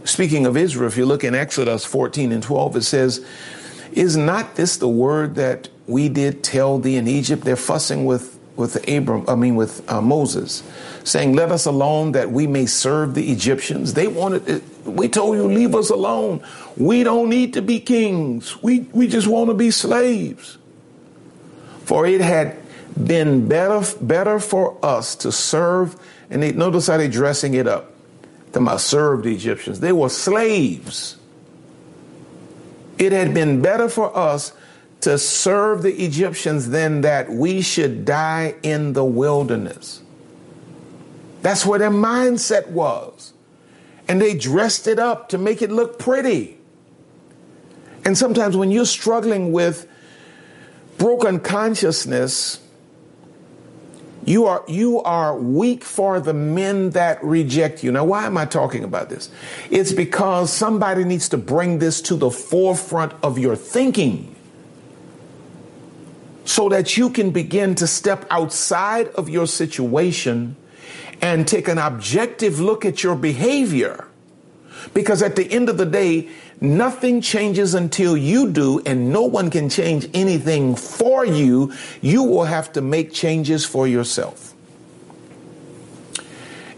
Speaking 0.03 0.47
of 0.47 0.57
Israel, 0.57 0.87
if 0.87 0.97
you 0.97 1.05
look 1.05 1.23
in 1.23 1.35
Exodus 1.35 1.85
14 1.85 2.31
and 2.31 2.41
12, 2.41 2.77
it 2.77 2.81
says, 2.81 3.23
Is 3.91 4.17
not 4.17 4.55
this 4.55 4.77
the 4.77 4.89
word 4.89 5.35
that 5.35 5.69
we 5.87 6.09
did 6.09 6.43
tell 6.43 6.79
thee 6.79 6.95
in 6.95 7.07
Egypt, 7.07 7.43
they're 7.43 7.55
fussing 7.55 8.05
with 8.05 8.33
with 8.55 8.87
Abram, 8.87 9.25
I 9.27 9.35
mean 9.35 9.57
with 9.57 9.89
uh, 9.91 9.99
Moses, 9.99 10.63
saying, 11.03 11.33
"Let 11.33 11.51
us 11.51 11.65
alone 11.65 12.13
that 12.13 12.31
we 12.31 12.47
may 12.47 12.65
serve 12.65 13.13
the 13.13 13.31
Egyptians." 13.31 13.93
They 13.93 14.07
wanted. 14.07 14.47
It, 14.47 14.63
we 14.85 15.09
told 15.09 15.35
you, 15.35 15.43
leave 15.43 15.75
us 15.75 15.89
alone. 15.89 16.41
We 16.77 17.03
don't 17.03 17.29
need 17.29 17.53
to 17.53 17.61
be 17.61 17.79
kings. 17.79 18.61
We 18.63 18.81
we 18.93 19.07
just 19.07 19.27
want 19.27 19.49
to 19.49 19.53
be 19.53 19.71
slaves. 19.71 20.57
For 21.83 22.05
it 22.05 22.21
had 22.21 22.57
been 23.01 23.47
better 23.47 23.83
better 24.01 24.39
for 24.39 24.77
us 24.83 25.15
to 25.17 25.31
serve. 25.31 25.95
And 26.29 26.41
they, 26.41 26.53
notice 26.53 26.87
how 26.87 26.97
they're 26.97 27.07
dressing 27.07 27.53
it 27.53 27.67
up. 27.67 27.91
Talking 28.47 28.67
about 28.67 28.81
serve 28.81 29.23
the 29.23 29.35
Egyptians. 29.35 29.81
They 29.81 29.91
were 29.91 30.09
slaves. 30.09 31.17
It 32.97 33.11
had 33.11 33.33
been 33.33 33.61
better 33.61 33.89
for 33.89 34.15
us 34.17 34.53
to 35.05 35.19
serve 35.19 35.83
the 35.83 36.03
Egyptians 36.03 36.69
than 36.69 37.01
that 37.01 37.29
we 37.29 37.61
should 37.61 38.05
die 38.05 38.55
in 38.63 38.93
the 38.93 39.05
wilderness. 39.05 40.01
That's 41.43 41.63
where 41.63 41.77
their 41.77 41.91
mindset 41.91 42.69
was. 42.69 43.31
And 44.07 44.19
they 44.19 44.35
dressed 44.35 44.87
it 44.87 44.97
up 44.97 45.29
to 45.29 45.37
make 45.37 45.61
it 45.61 45.71
look 45.71 45.99
pretty. 45.99 46.57
And 48.03 48.17
sometimes 48.17 48.57
when 48.57 48.71
you're 48.71 48.83
struggling 48.83 49.51
with 49.51 49.87
broken 50.97 51.39
consciousness, 51.39 52.59
you 54.23 54.47
are 54.47 54.63
you 54.67 55.03
are 55.03 55.37
weak 55.37 55.83
for 55.83 56.19
the 56.19 56.33
men 56.33 56.89
that 56.91 57.23
reject 57.23 57.83
you. 57.83 57.91
Now, 57.91 58.05
why 58.05 58.25
am 58.25 58.39
I 58.39 58.45
talking 58.45 58.83
about 58.83 59.09
this? 59.09 59.29
It's 59.69 59.91
because 59.91 60.51
somebody 60.51 61.03
needs 61.03 61.29
to 61.29 61.37
bring 61.37 61.77
this 61.77 62.01
to 62.01 62.15
the 62.15 62.31
forefront 62.31 63.13
of 63.21 63.37
your 63.37 63.55
thinking 63.55 64.34
so 66.45 66.69
that 66.69 66.95
you 66.95 67.09
can 67.09 67.31
begin 67.31 67.75
to 67.75 67.87
step 67.87 68.25
outside 68.29 69.07
of 69.09 69.27
your 69.27 69.47
situation 69.47 70.55
and 71.21 71.47
take 71.47 71.67
an 71.67 71.79
objective 71.79 72.59
look 72.59 72.85
at 72.85 73.03
your 73.03 73.15
behavior. 73.15 74.07
Because 74.93 75.23
at 75.23 75.35
the 75.35 75.51
end 75.51 75.69
of 75.69 75.77
the 75.77 75.85
day, 75.85 76.29
nothing 76.61 77.19
changes 77.19 77.73
until 77.73 78.15
you 78.15 78.51
do, 78.51 78.81
and 78.85 79.11
no 79.11 79.23
one 79.23 79.49
can 79.49 79.67
change 79.67 80.07
anything 80.13 80.75
for 80.75 81.25
you. 81.25 81.73
You 82.01 82.23
will 82.23 82.43
have 82.45 82.71
to 82.73 82.81
make 82.81 83.11
changes 83.11 83.65
for 83.65 83.87
yourself. 83.87 84.53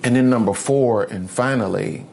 And 0.03 0.15
then, 0.15 0.29
number 0.29 0.53
four, 0.53 1.03
and 1.03 1.29
finally, 1.29 2.05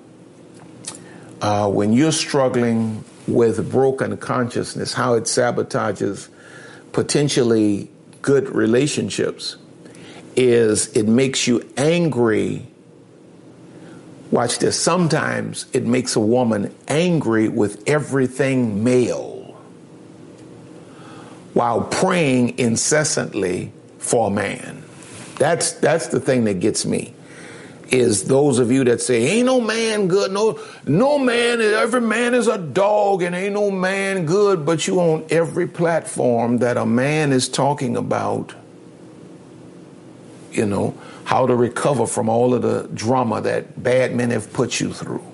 uh, 1.41 1.71
when 1.71 1.93
you're 1.93 2.11
struggling 2.11 3.05
with 3.29 3.71
broken 3.71 4.17
consciousness, 4.17 4.95
how 4.95 5.15
it 5.15 5.25
sabotages 5.25 6.29
potentially 6.95 7.91
good 8.23 8.49
relationships 8.49 9.57
is 10.37 10.89
it 10.97 11.07
makes 11.07 11.47
you 11.47 11.69
angry. 11.77 12.67
Watch 14.31 14.59
this. 14.59 14.81
Sometimes 14.81 15.67
it 15.73 15.85
makes 15.85 16.17
a 16.17 16.21
woman 16.21 16.75
angry 16.89 17.49
with 17.49 17.87
everything 17.87 18.83
male 18.83 19.43
while 21.53 21.83
praying 21.83 22.59
incessantly 22.59 23.73
for 23.99 24.29
a 24.29 24.31
man. 24.31 24.83
That's 25.39 25.73
that's 25.73 26.09
the 26.09 26.21
thing 26.21 26.45
that 26.45 26.61
gets 26.61 26.87
me. 26.87 27.14
Is 27.95 28.25
those 28.25 28.59
of 28.59 28.73
you 28.73 28.85
that 28.85 29.01
say 29.01 29.23
ain't 29.23 29.47
no 29.47 29.61
man 29.61 30.09
good, 30.09 30.33
no 30.33 30.59
no 30.87 31.19
man, 31.19 31.61
every 31.61 32.01
man 32.01 32.35
is 32.35 32.49
a 32.49 32.59
dog, 32.59 33.23
and 33.23 33.35
ain't 33.35 33.55
no 33.55 33.71
man 33.71 34.27
good, 34.27 34.67
but 34.67 34.87
you 34.87 35.01
on 35.01 35.25
every 35.31 35.67
platform 35.67 36.59
that 36.59 36.77
a 36.77 36.87
man 36.87 37.33
is 37.33 37.49
talking 37.49 37.97
about 37.97 38.55
you 40.55 40.67
know, 40.67 40.95
how 41.25 41.47
to 41.47 41.55
recover 41.55 42.07
from 42.07 42.29
all 42.29 42.55
of 42.55 42.63
the 42.63 42.89
drama 42.95 43.41
that 43.41 43.83
bad 43.83 44.15
men 44.15 44.31
have 44.31 44.53
put 44.53 44.81
you 44.81 44.93
through. 44.93 45.25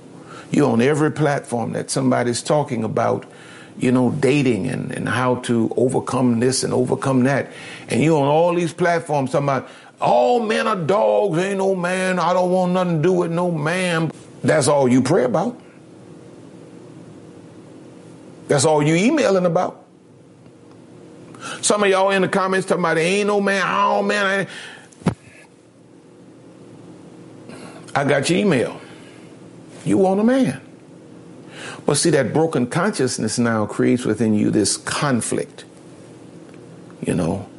You're 0.51 0.71
on 0.71 0.81
every 0.81 1.13
platform 1.13 1.73
that 1.73 1.91
somebody's 1.91 2.43
talking 2.43 2.83
about, 2.83 3.25
you 3.79 3.93
know, 3.93 4.11
dating 4.11 4.67
and, 4.67 4.91
and 4.91 5.09
how 5.09 5.37
to 5.37 5.73
overcome 5.77 6.41
this 6.41 6.65
and 6.65 6.73
overcome 6.73 7.25
that. 7.25 7.53
And 7.89 8.03
you're 8.03 8.21
on 8.21 8.27
all 8.27 8.55
these 8.55 8.73
platforms 8.73 9.33
talking 9.33 9.47
about 9.47 9.69
all 10.01 10.41
men 10.41 10.67
are 10.67 10.77
dogs, 10.77 11.39
ain't 11.39 11.59
no 11.59 11.75
man, 11.75 12.19
I 12.19 12.33
don't 12.33 12.51
want 12.51 12.73
nothing 12.73 12.97
to 12.97 13.03
do 13.03 13.13
with 13.13 13.31
no 13.31 13.51
man. 13.51 14.11
That's 14.43 14.69
all 14.69 14.89
you 14.89 15.03
pray 15.03 15.25
about. 15.25 15.61
That's 18.49 18.65
all 18.65 18.83
you 18.83 18.95
emailing 18.95 19.47
about. 19.47 19.85
Some 21.61 21.83
of 21.83 21.91
y'all 21.91 22.11
in 22.11 22.23
the 22.23 22.29
comments 22.29 22.67
talking 22.67 22.83
about 22.83 22.99
ain't 22.99 23.27
no 23.27 23.41
man, 23.41 23.63
oh 23.67 24.03
man, 24.03 24.47
I 27.95 28.05
got 28.05 28.31
your 28.31 28.39
email. 28.39 28.81
You 29.85 29.99
want 29.99 30.21
a 30.21 30.25
man. 30.25 30.61
But 31.85 31.97
see, 31.97 32.11
that 32.11 32.33
broken 32.33 32.67
consciousness 32.67 33.39
now 33.39 33.67
creates 33.67 34.05
within 34.05 34.35
you 34.35 34.51
this 34.51 34.77
conflict. 34.77 35.65
You 37.05 37.15
know, 37.15 37.50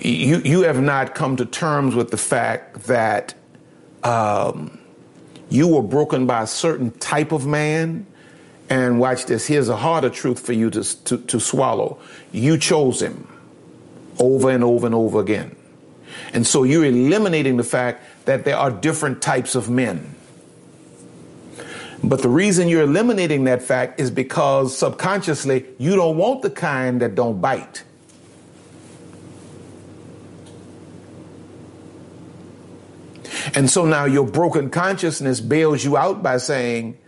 you, 0.00 0.38
you 0.38 0.62
have 0.62 0.80
not 0.80 1.14
come 1.14 1.36
to 1.36 1.44
terms 1.44 1.94
with 1.94 2.10
the 2.10 2.16
fact 2.16 2.84
that 2.84 3.34
um, 4.02 4.78
you 5.48 5.68
were 5.68 5.82
broken 5.82 6.26
by 6.26 6.42
a 6.42 6.46
certain 6.46 6.90
type 6.92 7.32
of 7.32 7.46
man. 7.46 8.06
And 8.70 9.00
watch 9.00 9.24
this. 9.24 9.46
Here's 9.46 9.70
a 9.70 9.76
harder 9.76 10.10
truth 10.10 10.40
for 10.40 10.52
you 10.52 10.68
to, 10.70 11.04
to, 11.04 11.18
to 11.18 11.40
swallow. 11.40 11.98
You 12.32 12.58
chose 12.58 13.00
him 13.00 13.26
over 14.18 14.50
and 14.50 14.62
over 14.62 14.84
and 14.84 14.94
over 14.94 15.20
again. 15.20 15.56
And 16.34 16.46
so 16.46 16.64
you're 16.64 16.84
eliminating 16.84 17.56
the 17.56 17.64
fact 17.64 18.04
that 18.26 18.44
there 18.44 18.56
are 18.56 18.70
different 18.70 19.22
types 19.22 19.54
of 19.54 19.70
men. 19.70 20.14
But 22.04 22.22
the 22.22 22.28
reason 22.28 22.68
you're 22.68 22.82
eliminating 22.82 23.44
that 23.44 23.62
fact 23.62 23.98
is 23.98 24.10
because 24.10 24.76
subconsciously 24.76 25.66
you 25.78 25.96
don't 25.96 26.16
want 26.16 26.42
the 26.42 26.50
kind 26.50 27.00
that 27.00 27.14
don't 27.14 27.40
bite. 27.40 27.84
And 33.54 33.70
so 33.70 33.84
now 33.84 34.04
your 34.04 34.26
broken 34.26 34.70
consciousness 34.70 35.40
bails 35.40 35.84
you 35.84 35.96
out 35.96 36.22
by 36.22 36.38
saying, 36.38 36.98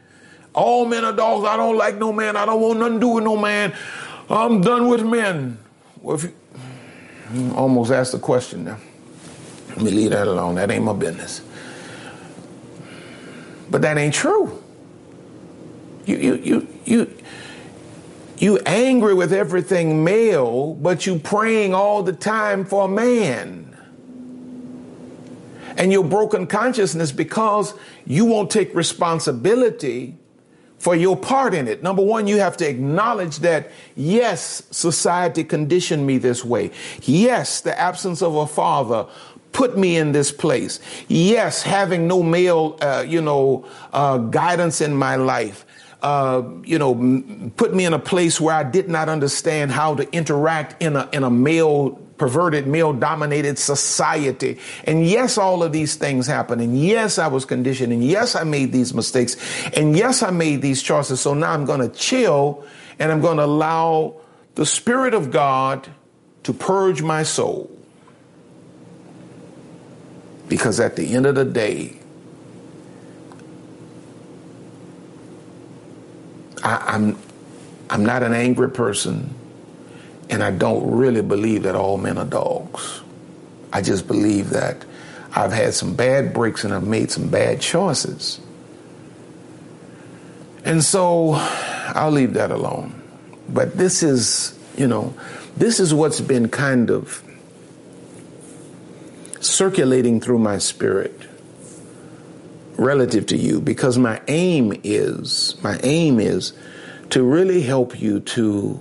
All 0.54 0.86
men 0.86 1.04
are 1.04 1.12
dogs. 1.12 1.46
I 1.46 1.56
don't 1.56 1.76
like 1.76 1.96
no 1.96 2.12
man. 2.12 2.36
I 2.36 2.46
don't 2.46 2.60
want 2.60 2.78
nothing 2.78 2.94
to 2.94 3.00
do 3.00 3.08
with 3.08 3.24
no 3.24 3.36
man. 3.36 3.74
I'm 4.28 4.60
done 4.60 4.88
with 4.88 5.04
men. 5.04 5.58
Well, 6.00 6.16
if 6.16 6.24
you 6.24 7.54
almost 7.54 7.90
asked 7.90 8.12
the 8.12 8.18
question 8.18 8.64
now. 8.64 8.78
Let 9.70 9.82
me 9.82 9.90
leave 9.90 10.10
that 10.10 10.26
alone. 10.26 10.56
That 10.56 10.70
ain't 10.70 10.84
my 10.84 10.92
business. 10.92 11.42
But 13.70 13.82
that 13.82 13.96
ain't 13.98 14.14
true. 14.14 14.62
You 16.06 16.16
you 16.16 16.34
you 16.36 16.68
you 16.84 17.16
you 18.38 18.58
angry 18.66 19.14
with 19.14 19.32
everything 19.32 20.02
male, 20.02 20.74
but 20.74 21.06
you 21.06 21.18
praying 21.18 21.74
all 21.74 22.02
the 22.02 22.12
time 22.12 22.64
for 22.64 22.86
a 22.86 22.88
man. 22.88 23.69
And 25.76 25.92
your 25.92 26.04
broken 26.04 26.46
consciousness 26.46 27.12
because 27.12 27.74
you 28.06 28.24
won't 28.24 28.50
take 28.50 28.74
responsibility 28.74 30.16
for 30.78 30.96
your 30.96 31.16
part 31.16 31.52
in 31.52 31.68
it. 31.68 31.82
Number 31.82 32.02
one, 32.02 32.26
you 32.26 32.38
have 32.38 32.56
to 32.56 32.68
acknowledge 32.68 33.40
that 33.40 33.70
yes, 33.96 34.62
society 34.70 35.44
conditioned 35.44 36.06
me 36.06 36.16
this 36.16 36.42
way. 36.42 36.70
Yes, 37.02 37.60
the 37.60 37.78
absence 37.78 38.22
of 38.22 38.34
a 38.34 38.46
father 38.46 39.06
put 39.52 39.76
me 39.76 39.96
in 39.96 40.12
this 40.12 40.32
place. 40.32 40.80
Yes, 41.08 41.62
having 41.62 42.08
no 42.08 42.22
male, 42.22 42.78
uh, 42.80 43.04
you 43.06 43.20
know, 43.20 43.66
uh, 43.92 44.18
guidance 44.18 44.80
in 44.80 44.94
my 44.94 45.16
life. 45.16 45.66
Uh, 46.02 46.42
you 46.64 46.78
know, 46.78 46.94
put 47.58 47.74
me 47.74 47.84
in 47.84 47.92
a 47.92 47.98
place 47.98 48.40
where 48.40 48.54
I 48.54 48.64
did 48.64 48.88
not 48.88 49.10
understand 49.10 49.70
how 49.70 49.94
to 49.96 50.10
interact 50.14 50.82
in 50.82 50.96
a 50.96 51.06
in 51.12 51.24
a 51.24 51.30
male 51.30 52.00
perverted, 52.20 52.66
male 52.66 52.92
dominated 52.92 53.58
society. 53.58 54.58
And 54.84 55.06
yes, 55.06 55.38
all 55.38 55.62
of 55.62 55.72
these 55.72 55.94
things 55.94 56.26
happen. 56.26 56.60
And 56.60 56.78
yes, 56.78 57.18
I 57.18 57.28
was 57.28 57.46
conditioned. 57.46 57.94
And 57.94 58.04
yes, 58.04 58.36
I 58.36 58.44
made 58.44 58.72
these 58.72 58.92
mistakes. 58.92 59.38
And 59.74 59.96
yes, 59.96 60.22
I 60.22 60.28
made 60.30 60.60
these 60.60 60.82
choices. 60.82 61.18
So 61.18 61.32
now 61.32 61.50
I'm 61.50 61.64
going 61.64 61.80
to 61.80 61.88
chill 61.88 62.62
and 62.98 63.10
I'm 63.10 63.22
going 63.22 63.38
to 63.38 63.44
allow 63.46 64.20
the 64.54 64.66
Spirit 64.66 65.14
of 65.14 65.30
God 65.30 65.88
to 66.42 66.52
purge 66.52 67.00
my 67.00 67.22
soul. 67.22 67.70
Because 70.46 70.78
at 70.78 70.96
the 70.96 71.14
end 71.14 71.24
of 71.24 71.36
the 71.36 71.46
day, 71.46 71.96
I, 76.62 76.96
am 76.96 77.04
I'm, 77.04 77.18
I'm 77.88 78.04
not 78.04 78.22
an 78.22 78.34
angry 78.34 78.70
person, 78.70 79.34
and 80.30 80.42
I 80.42 80.52
don't 80.52 80.90
really 80.90 81.22
believe 81.22 81.64
that 81.64 81.74
all 81.74 81.98
men 81.98 82.16
are 82.16 82.24
dogs. 82.24 83.02
I 83.72 83.82
just 83.82 84.06
believe 84.06 84.50
that 84.50 84.84
I've 85.34 85.52
had 85.52 85.74
some 85.74 85.94
bad 85.94 86.32
breaks 86.32 86.64
and 86.64 86.72
I've 86.72 86.86
made 86.86 87.10
some 87.10 87.28
bad 87.28 87.60
choices. 87.60 88.40
And 90.64 90.82
so 90.84 91.34
I'll 91.34 92.10
leave 92.10 92.34
that 92.34 92.50
alone. 92.50 93.02
But 93.48 93.76
this 93.76 94.02
is, 94.02 94.58
you 94.76 94.86
know, 94.86 95.14
this 95.56 95.80
is 95.80 95.92
what's 95.92 96.20
been 96.20 96.48
kind 96.48 96.90
of 96.90 97.22
circulating 99.40 100.20
through 100.20 100.38
my 100.38 100.58
spirit 100.58 101.18
relative 102.76 103.26
to 103.26 103.36
you 103.36 103.60
because 103.60 103.98
my 103.98 104.20
aim 104.28 104.78
is 104.84 105.56
my 105.62 105.78
aim 105.82 106.18
is 106.18 106.52
to 107.10 107.22
really 107.22 107.62
help 107.62 108.00
you 108.00 108.20
to 108.20 108.80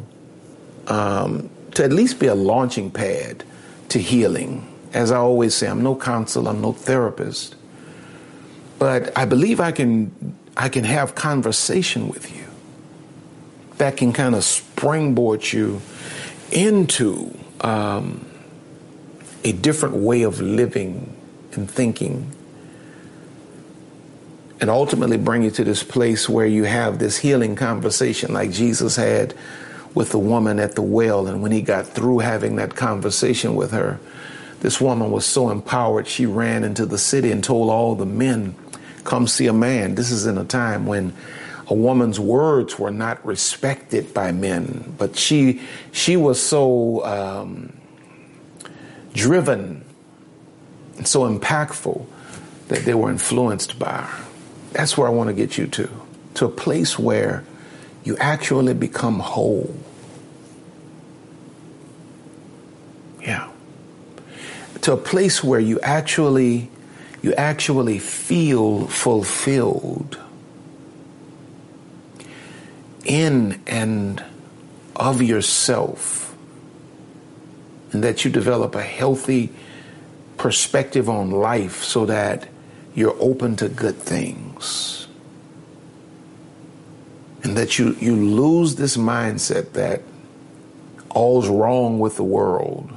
um, 0.89 1.49
to 1.75 1.83
at 1.83 1.93
least 1.93 2.19
be 2.19 2.27
a 2.27 2.35
launching 2.35 2.91
pad 2.91 3.43
to 3.89 3.99
healing. 3.99 4.67
As 4.93 5.11
I 5.11 5.17
always 5.17 5.55
say, 5.55 5.67
I'm 5.67 5.83
no 5.83 5.95
counselor, 5.95 6.49
I'm 6.49 6.61
no 6.61 6.73
therapist, 6.73 7.55
but 8.79 9.15
I 9.17 9.25
believe 9.25 9.59
I 9.59 9.71
can 9.71 10.35
I 10.57 10.67
can 10.67 10.83
have 10.83 11.15
conversation 11.15 12.09
with 12.09 12.35
you 12.35 12.45
that 13.77 13.95
can 13.95 14.11
kind 14.11 14.35
of 14.35 14.43
springboard 14.43 15.53
you 15.53 15.81
into 16.51 17.33
um, 17.61 18.25
a 19.43 19.53
different 19.53 19.95
way 19.95 20.23
of 20.23 20.41
living 20.41 21.15
and 21.53 21.69
thinking 21.69 22.31
and 24.59 24.69
ultimately 24.69 25.17
bring 25.17 25.43
you 25.43 25.51
to 25.51 25.63
this 25.63 25.83
place 25.83 26.27
where 26.27 26.45
you 26.45 26.65
have 26.65 26.99
this 26.99 27.17
healing 27.17 27.55
conversation 27.55 28.33
like 28.33 28.51
Jesus 28.51 28.97
had 28.97 29.33
with 29.93 30.11
the 30.11 30.19
woman 30.19 30.59
at 30.59 30.75
the 30.75 30.81
well. 30.81 31.27
And 31.27 31.41
when 31.41 31.51
he 31.51 31.61
got 31.61 31.87
through 31.87 32.19
having 32.19 32.55
that 32.57 32.75
conversation 32.75 33.55
with 33.55 33.71
her, 33.71 33.99
this 34.61 34.81
woman 34.81 35.11
was 35.11 35.25
so 35.25 35.49
empowered, 35.49 36.07
she 36.07 36.25
ran 36.25 36.63
into 36.63 36.85
the 36.85 36.97
city 36.97 37.31
and 37.31 37.43
told 37.43 37.69
all 37.69 37.95
the 37.95 38.05
men, 38.05 38.55
Come 39.05 39.27
see 39.27 39.47
a 39.47 39.53
man. 39.53 39.95
This 39.95 40.11
is 40.11 40.25
in 40.25 40.37
a 40.37 40.43
time 40.43 40.85
when 40.85 41.13
a 41.67 41.73
woman's 41.73 42.19
words 42.19 42.77
were 42.77 42.91
not 42.91 43.25
respected 43.25 44.13
by 44.13 44.31
men, 44.31 44.93
but 44.97 45.15
she 45.15 45.61
she 45.91 46.17
was 46.17 46.41
so 46.41 47.03
um, 47.05 47.73
driven 49.13 49.85
and 50.97 51.07
so 51.07 51.21
impactful 51.21 52.05
that 52.67 52.85
they 52.85 52.93
were 52.93 53.09
influenced 53.09 53.79
by 53.79 54.01
her. 54.01 54.25
That's 54.73 54.97
where 54.97 55.07
I 55.07 55.11
want 55.11 55.29
to 55.29 55.33
get 55.33 55.57
you 55.57 55.67
to, 55.67 55.89
to 56.35 56.45
a 56.45 56.49
place 56.49 56.99
where 56.99 57.43
you 58.03 58.17
actually 58.17 58.73
become 58.73 59.19
whole. 59.19 59.75
Yeah. 63.21 63.49
To 64.81 64.93
a 64.93 64.97
place 64.97 65.43
where 65.43 65.59
you 65.59 65.79
actually 65.81 66.69
you 67.21 67.33
actually 67.33 67.99
feel 67.99 68.87
fulfilled 68.87 70.17
in 73.03 73.61
and 73.67 74.23
of 74.95 75.21
yourself 75.21 76.35
and 77.91 78.03
that 78.03 78.23
you 78.23 78.31
develop 78.31 78.75
a 78.75 78.83
healthy 78.83 79.49
perspective 80.37 81.09
on 81.09 81.31
life 81.31 81.83
so 81.83 82.05
that 82.05 82.47
you're 82.95 83.15
open 83.19 83.55
to 83.57 83.67
good 83.67 83.95
things. 83.95 84.98
And 87.43 87.55
that 87.57 87.79
you, 87.79 87.95
you 87.99 88.15
lose 88.15 88.75
this 88.75 88.97
mindset 88.97 89.73
that 89.73 90.01
all's 91.09 91.47
wrong 91.47 91.99
with 91.99 92.17
the 92.17 92.23
world. 92.23 92.91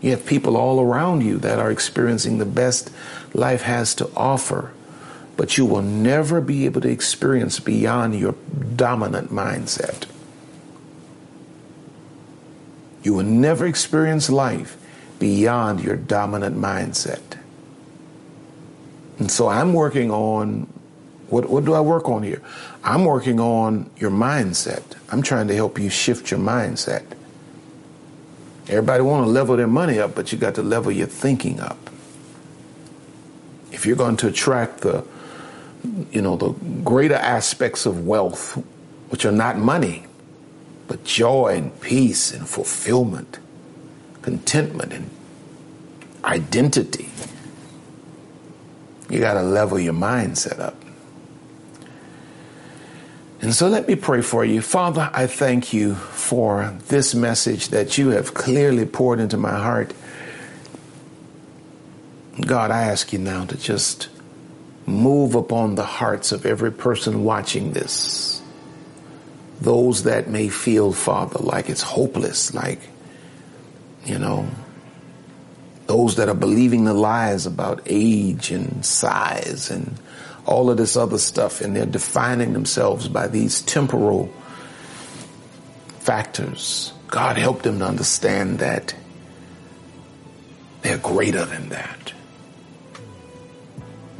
You 0.00 0.10
have 0.10 0.26
people 0.26 0.56
all 0.56 0.80
around 0.80 1.22
you 1.22 1.38
that 1.38 1.58
are 1.58 1.70
experiencing 1.70 2.38
the 2.38 2.44
best 2.44 2.90
life 3.32 3.62
has 3.62 3.94
to 3.96 4.10
offer, 4.16 4.72
but 5.36 5.56
you 5.56 5.64
will 5.64 5.82
never 5.82 6.40
be 6.40 6.66
able 6.66 6.80
to 6.82 6.90
experience 6.90 7.58
beyond 7.58 8.18
your 8.18 8.34
dominant 8.76 9.32
mindset. 9.32 10.06
You 13.02 13.14
will 13.14 13.24
never 13.24 13.66
experience 13.66 14.28
life 14.28 14.76
beyond 15.18 15.82
your 15.82 15.96
dominant 15.96 16.56
mindset. 16.56 17.22
And 19.18 19.30
so 19.30 19.48
I'm 19.48 19.72
working 19.72 20.10
on 20.10 20.66
what, 21.28 21.48
what 21.48 21.64
do 21.64 21.74
I 21.74 21.80
work 21.80 22.08
on 22.08 22.22
here? 22.22 22.42
I'm 22.82 23.04
working 23.04 23.40
on 23.40 23.90
your 23.96 24.10
mindset. 24.10 24.82
I'm 25.10 25.22
trying 25.22 25.48
to 25.48 25.54
help 25.54 25.78
you 25.78 25.90
shift 25.90 26.30
your 26.30 26.40
mindset. 26.40 27.04
Everybody 28.68 29.02
want 29.02 29.26
to 29.26 29.30
level 29.30 29.56
their 29.56 29.66
money 29.66 29.98
up, 29.98 30.14
but 30.14 30.32
you 30.32 30.38
got 30.38 30.54
to 30.56 30.62
level 30.62 30.90
your 30.90 31.06
thinking 31.06 31.60
up. 31.60 31.90
If 33.72 33.86
you're 33.86 33.96
going 33.96 34.16
to 34.18 34.28
attract 34.28 34.80
the 34.80 35.04
you 36.10 36.22
know 36.22 36.36
the 36.36 36.50
greater 36.82 37.14
aspects 37.14 37.86
of 37.86 38.06
wealth, 38.06 38.62
which 39.10 39.24
are 39.24 39.32
not 39.32 39.58
money, 39.58 40.06
but 40.88 41.04
joy 41.04 41.54
and 41.56 41.78
peace 41.80 42.32
and 42.32 42.48
fulfillment, 42.48 43.38
contentment 44.22 44.92
and 44.92 45.10
identity. 46.24 47.10
You 49.10 49.20
got 49.20 49.34
to 49.34 49.42
level 49.42 49.78
your 49.78 49.92
mindset 49.92 50.58
up. 50.58 50.83
And 53.44 53.54
so 53.54 53.68
let 53.68 53.86
me 53.86 53.94
pray 53.94 54.22
for 54.22 54.42
you. 54.42 54.62
Father, 54.62 55.10
I 55.12 55.26
thank 55.26 55.74
you 55.74 55.96
for 55.96 56.74
this 56.88 57.14
message 57.14 57.68
that 57.68 57.98
you 57.98 58.08
have 58.08 58.32
clearly 58.32 58.86
poured 58.86 59.20
into 59.20 59.36
my 59.36 59.52
heart. 59.52 59.92
God, 62.40 62.70
I 62.70 62.84
ask 62.84 63.12
you 63.12 63.18
now 63.18 63.44
to 63.44 63.54
just 63.58 64.08
move 64.86 65.34
upon 65.34 65.74
the 65.74 65.84
hearts 65.84 66.32
of 66.32 66.46
every 66.46 66.72
person 66.72 67.22
watching 67.22 67.72
this. 67.72 68.40
Those 69.60 70.04
that 70.04 70.26
may 70.26 70.48
feel, 70.48 70.94
Father, 70.94 71.40
like 71.40 71.68
it's 71.68 71.82
hopeless, 71.82 72.54
like, 72.54 72.80
you 74.06 74.18
know, 74.18 74.48
those 75.86 76.16
that 76.16 76.30
are 76.30 76.34
believing 76.34 76.86
the 76.86 76.94
lies 76.94 77.44
about 77.44 77.82
age 77.84 78.50
and 78.50 78.86
size 78.86 79.70
and 79.70 79.98
all 80.46 80.70
of 80.70 80.76
this 80.76 80.96
other 80.96 81.18
stuff, 81.18 81.60
and 81.60 81.74
they're 81.74 81.86
defining 81.86 82.52
themselves 82.52 83.08
by 83.08 83.28
these 83.28 83.62
temporal 83.62 84.32
factors. 86.00 86.92
God 87.08 87.36
help 87.38 87.62
them 87.62 87.78
to 87.78 87.86
understand 87.86 88.58
that 88.58 88.94
they're 90.82 90.98
greater 90.98 91.44
than 91.44 91.70
that. 91.70 92.12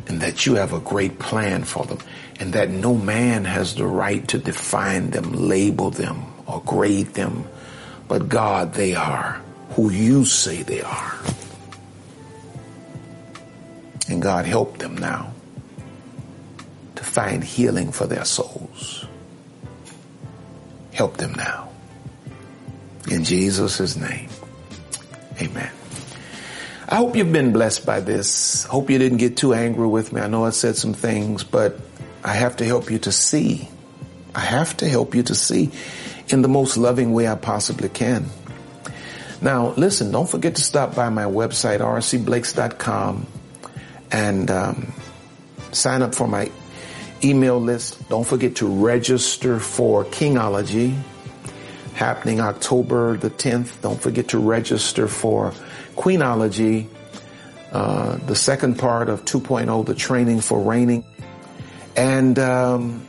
And 0.07 0.21
that 0.21 0.47
you 0.47 0.55
have 0.55 0.73
a 0.73 0.81
great 0.81 1.19
plan 1.19 1.65
for 1.65 1.85
them. 1.85 1.99
And 2.41 2.53
that 2.55 2.71
no 2.71 2.95
man 2.95 3.45
has 3.45 3.75
the 3.75 3.87
right 3.87 4.27
to 4.29 4.39
define 4.39 5.11
them, 5.11 5.33
label 5.33 5.91
them, 5.91 6.25
or 6.47 6.63
grade 6.63 7.15
them. 7.15 7.47
But 8.09 8.29
God, 8.29 8.75
they 8.75 8.95
are 8.95 9.41
who 9.71 9.91
you 9.91 10.25
say 10.25 10.63
they 10.63 10.83
are. 10.83 11.19
And 14.09 14.23
God 14.23 14.47
help 14.47 14.79
them 14.79 14.97
now 14.97 15.34
find 17.15 17.45
healing 17.45 17.93
for 17.93 18.07
their 18.09 18.25
souls. 18.25 19.07
Help 20.93 21.17
them 21.17 21.33
now. 21.35 21.69
In 23.09 23.23
Jesus' 23.23 23.97
name. 23.97 24.29
Amen. 25.41 25.71
I 26.89 26.97
hope 26.97 27.15
you've 27.15 27.33
been 27.33 27.53
blessed 27.53 27.87
by 27.87 28.01
this. 28.01 28.65
Hope 28.65 28.91
you 28.91 28.99
didn't 28.99 29.19
get 29.19 29.37
too 29.37 29.55
angry 29.55 29.87
with 29.87 30.13
me. 30.13 30.21
I 30.21 30.27
know 30.27 30.45
I 30.45 30.51
said 30.51 30.77
some 30.77 30.93
things, 30.93 31.45
but 31.45 31.79
I 32.25 32.33
have 32.33 32.57
to 32.57 32.65
help 32.65 32.91
you 32.91 32.99
to 33.01 33.13
see. 33.13 33.69
I 34.35 34.41
have 34.41 34.77
to 34.79 34.89
help 34.89 35.15
you 35.15 35.23
to 35.23 35.37
see 35.37 35.71
in 36.29 36.43
the 36.43 36.49
most 36.49 36.77
loving 36.77 37.13
way 37.13 37.29
I 37.29 37.37
possibly 37.37 37.89
can. 37.89 38.27
Now, 39.41 39.69
listen, 39.77 40.11
don't 40.11 40.29
forget 40.29 40.57
to 40.57 40.63
stop 40.63 40.97
by 40.97 41.11
my 41.11 41.25
website, 41.25 41.79
rcblakes.com 41.79 43.27
and 44.11 44.51
um, 44.51 44.93
sign 45.71 46.03
up 46.03 46.15
for 46.15 46.27
my 46.27 46.51
email 47.25 47.61
list. 47.61 48.09
Don't 48.09 48.27
forget 48.27 48.57
to 48.57 48.67
register 48.67 49.59
for 49.59 50.05
Kingology 50.05 50.97
happening 51.95 52.41
October 52.41 53.17
the 53.17 53.31
10th. 53.31 53.81
Don't 53.81 54.01
forget 54.01 54.29
to 54.29 54.39
register 54.39 55.09
for 55.09 55.53
Queenology, 55.97 56.89
uh, 57.73 58.17
the 58.27 58.35
second 58.35 58.79
part 58.79 59.09
of 59.09 59.25
2.0, 59.25 59.87
the 59.87 59.95
training 59.95 60.41
for 60.41 60.61
reigning. 60.61 61.05
And 61.97 62.39
um, 62.39 63.07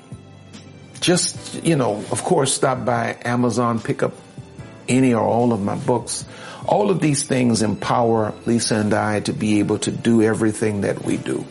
just, 1.02 1.64
you 1.64 1.76
know, 1.76 1.96
of 2.12 2.24
course, 2.24 2.54
stop 2.54 2.86
by 2.86 3.18
Amazon, 3.26 3.80
pick 3.80 4.04
up 4.04 4.14
any 4.88 5.14
or 5.14 5.24
all 5.24 5.52
of 5.52 5.62
my 5.62 5.76
books. 5.76 6.26
All 6.68 6.90
of 6.92 7.00
these 7.00 7.24
things 7.24 7.62
empower 7.64 8.34
Lisa 8.46 8.76
and 8.76 8.94
I 8.94 9.20
to 9.22 9.34
be 9.34 9.60
able 9.60 9.80
to 9.80 9.92
do 9.92 10.22
everything 10.22 10.82
that 10.82 11.04
we 11.04 11.18
do. 11.18 11.46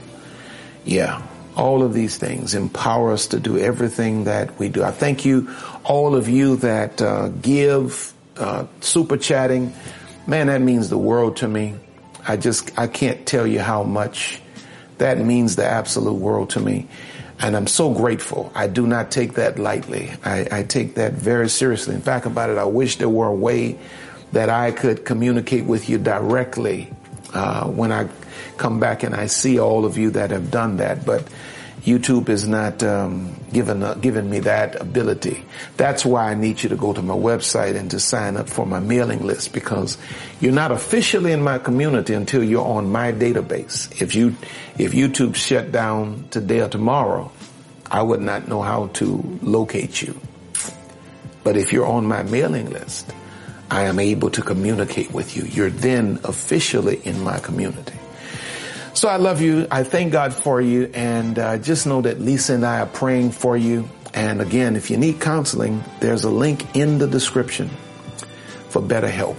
Yeah, 0.84 1.26
all 1.56 1.82
of 1.82 1.92
these 1.92 2.16
things 2.16 2.54
empower 2.54 3.12
us 3.12 3.28
to 3.28 3.40
do 3.40 3.58
everything 3.58 4.24
that 4.24 4.58
we 4.58 4.68
do. 4.68 4.82
I 4.82 4.90
thank 4.90 5.24
you, 5.24 5.54
all 5.84 6.16
of 6.16 6.28
you 6.28 6.56
that 6.56 7.00
uh, 7.00 7.28
give, 7.28 8.12
uh, 8.36 8.66
super 8.80 9.16
chatting. 9.16 9.72
Man, 10.26 10.48
that 10.48 10.60
means 10.60 10.88
the 10.88 10.98
world 10.98 11.36
to 11.38 11.48
me. 11.48 11.74
I 12.26 12.36
just, 12.36 12.76
I 12.78 12.86
can't 12.86 13.26
tell 13.26 13.46
you 13.46 13.60
how 13.60 13.82
much 13.82 14.40
that 14.98 15.18
means 15.18 15.56
the 15.56 15.66
absolute 15.66 16.14
world 16.14 16.50
to 16.50 16.60
me. 16.60 16.88
And 17.40 17.56
I'm 17.56 17.66
so 17.66 17.92
grateful. 17.92 18.50
I 18.54 18.68
do 18.68 18.86
not 18.86 19.10
take 19.10 19.34
that 19.34 19.58
lightly. 19.58 20.12
I, 20.24 20.46
I 20.50 20.62
take 20.62 20.94
that 20.94 21.14
very 21.14 21.48
seriously. 21.48 21.94
In 21.94 22.00
fact, 22.00 22.26
about 22.26 22.50
it, 22.50 22.58
I 22.58 22.64
wish 22.64 22.96
there 22.96 23.08
were 23.08 23.26
a 23.26 23.34
way 23.34 23.78
that 24.32 24.48
I 24.48 24.70
could 24.70 25.04
communicate 25.04 25.64
with 25.64 25.88
you 25.88 25.98
directly 25.98 26.92
uh, 27.32 27.66
when 27.66 27.92
I 27.92 28.08
come 28.56 28.80
back 28.80 29.02
and 29.02 29.14
I 29.14 29.26
see 29.26 29.58
all 29.58 29.84
of 29.84 29.98
you 29.98 30.10
that 30.10 30.30
have 30.30 30.50
done 30.50 30.78
that. 30.78 31.04
But 31.04 31.28
YouTube 31.84 32.30
is 32.30 32.48
not 32.48 32.82
um, 32.82 33.34
given 33.52 33.82
uh, 33.82 33.92
given 33.94 34.30
me 34.30 34.38
that 34.40 34.80
ability. 34.80 35.44
That's 35.76 36.04
why 36.04 36.30
I 36.30 36.34
need 36.34 36.62
you 36.62 36.70
to 36.70 36.76
go 36.76 36.94
to 36.94 37.02
my 37.02 37.14
website 37.14 37.76
and 37.76 37.90
to 37.90 38.00
sign 38.00 38.38
up 38.38 38.48
for 38.48 38.64
my 38.64 38.80
mailing 38.80 39.26
list 39.26 39.52
because 39.52 39.98
you're 40.40 40.52
not 40.52 40.72
officially 40.72 41.32
in 41.32 41.42
my 41.42 41.58
community 41.58 42.14
until 42.14 42.42
you're 42.42 42.66
on 42.66 42.90
my 42.90 43.12
database. 43.12 44.00
If 44.00 44.14
you 44.14 44.34
if 44.78 44.92
YouTube 44.92 45.34
shut 45.34 45.72
down 45.72 46.26
today 46.30 46.60
or 46.62 46.70
tomorrow, 46.70 47.30
I 47.90 48.00
would 48.00 48.22
not 48.22 48.48
know 48.48 48.62
how 48.62 48.86
to 48.94 49.38
locate 49.42 50.00
you. 50.00 50.18
But 51.42 51.58
if 51.58 51.70
you're 51.70 51.86
on 51.86 52.06
my 52.06 52.22
mailing 52.22 52.70
list, 52.70 53.12
I 53.70 53.82
am 53.82 53.98
able 53.98 54.30
to 54.30 54.40
communicate 54.40 55.12
with 55.12 55.36
you. 55.36 55.44
You're 55.44 55.68
then 55.68 56.18
officially 56.24 57.02
in 57.04 57.22
my 57.22 57.38
community. 57.40 57.98
So 58.94 59.08
I 59.08 59.16
love 59.16 59.40
you. 59.40 59.66
I 59.70 59.82
thank 59.82 60.12
God 60.12 60.32
for 60.32 60.60
you. 60.60 60.90
And 60.94 61.38
uh, 61.38 61.58
just 61.58 61.86
know 61.86 62.00
that 62.02 62.20
Lisa 62.20 62.54
and 62.54 62.64
I 62.64 62.80
are 62.80 62.86
praying 62.86 63.32
for 63.32 63.56
you. 63.56 63.88
And 64.14 64.40
again, 64.40 64.76
if 64.76 64.90
you 64.90 64.96
need 64.96 65.20
counseling, 65.20 65.82
there's 65.98 66.22
a 66.22 66.30
link 66.30 66.76
in 66.76 66.98
the 66.98 67.08
description 67.08 67.68
for 68.68 68.80
BetterHelp. 68.80 69.36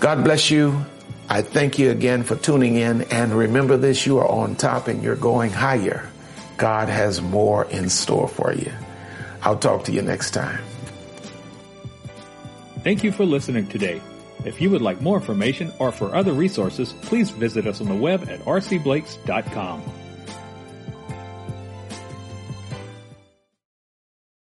God 0.00 0.24
bless 0.24 0.50
you. 0.50 0.84
I 1.28 1.42
thank 1.42 1.78
you 1.78 1.90
again 1.90 2.22
for 2.22 2.34
tuning 2.34 2.76
in. 2.76 3.02
And 3.02 3.32
remember 3.34 3.76
this, 3.76 4.06
you 4.06 4.18
are 4.18 4.28
on 4.28 4.56
top 4.56 4.88
and 4.88 5.02
you're 5.02 5.16
going 5.16 5.50
higher. 5.50 6.08
God 6.56 6.88
has 6.88 7.20
more 7.20 7.66
in 7.66 7.90
store 7.90 8.28
for 8.28 8.54
you. 8.54 8.72
I'll 9.42 9.58
talk 9.58 9.84
to 9.84 9.92
you 9.92 10.00
next 10.00 10.30
time. 10.30 10.60
Thank 12.82 13.04
you 13.04 13.12
for 13.12 13.24
listening 13.24 13.66
today. 13.66 14.00
If 14.44 14.60
you 14.60 14.70
would 14.70 14.82
like 14.82 15.00
more 15.00 15.18
information 15.18 15.72
or 15.78 15.92
for 15.92 16.14
other 16.14 16.32
resources, 16.32 16.94
please 17.02 17.30
visit 17.30 17.66
us 17.66 17.80
on 17.80 17.88
the 17.88 17.94
web 17.94 18.28
at 18.28 18.40
rcblakes.com. 18.40 20.01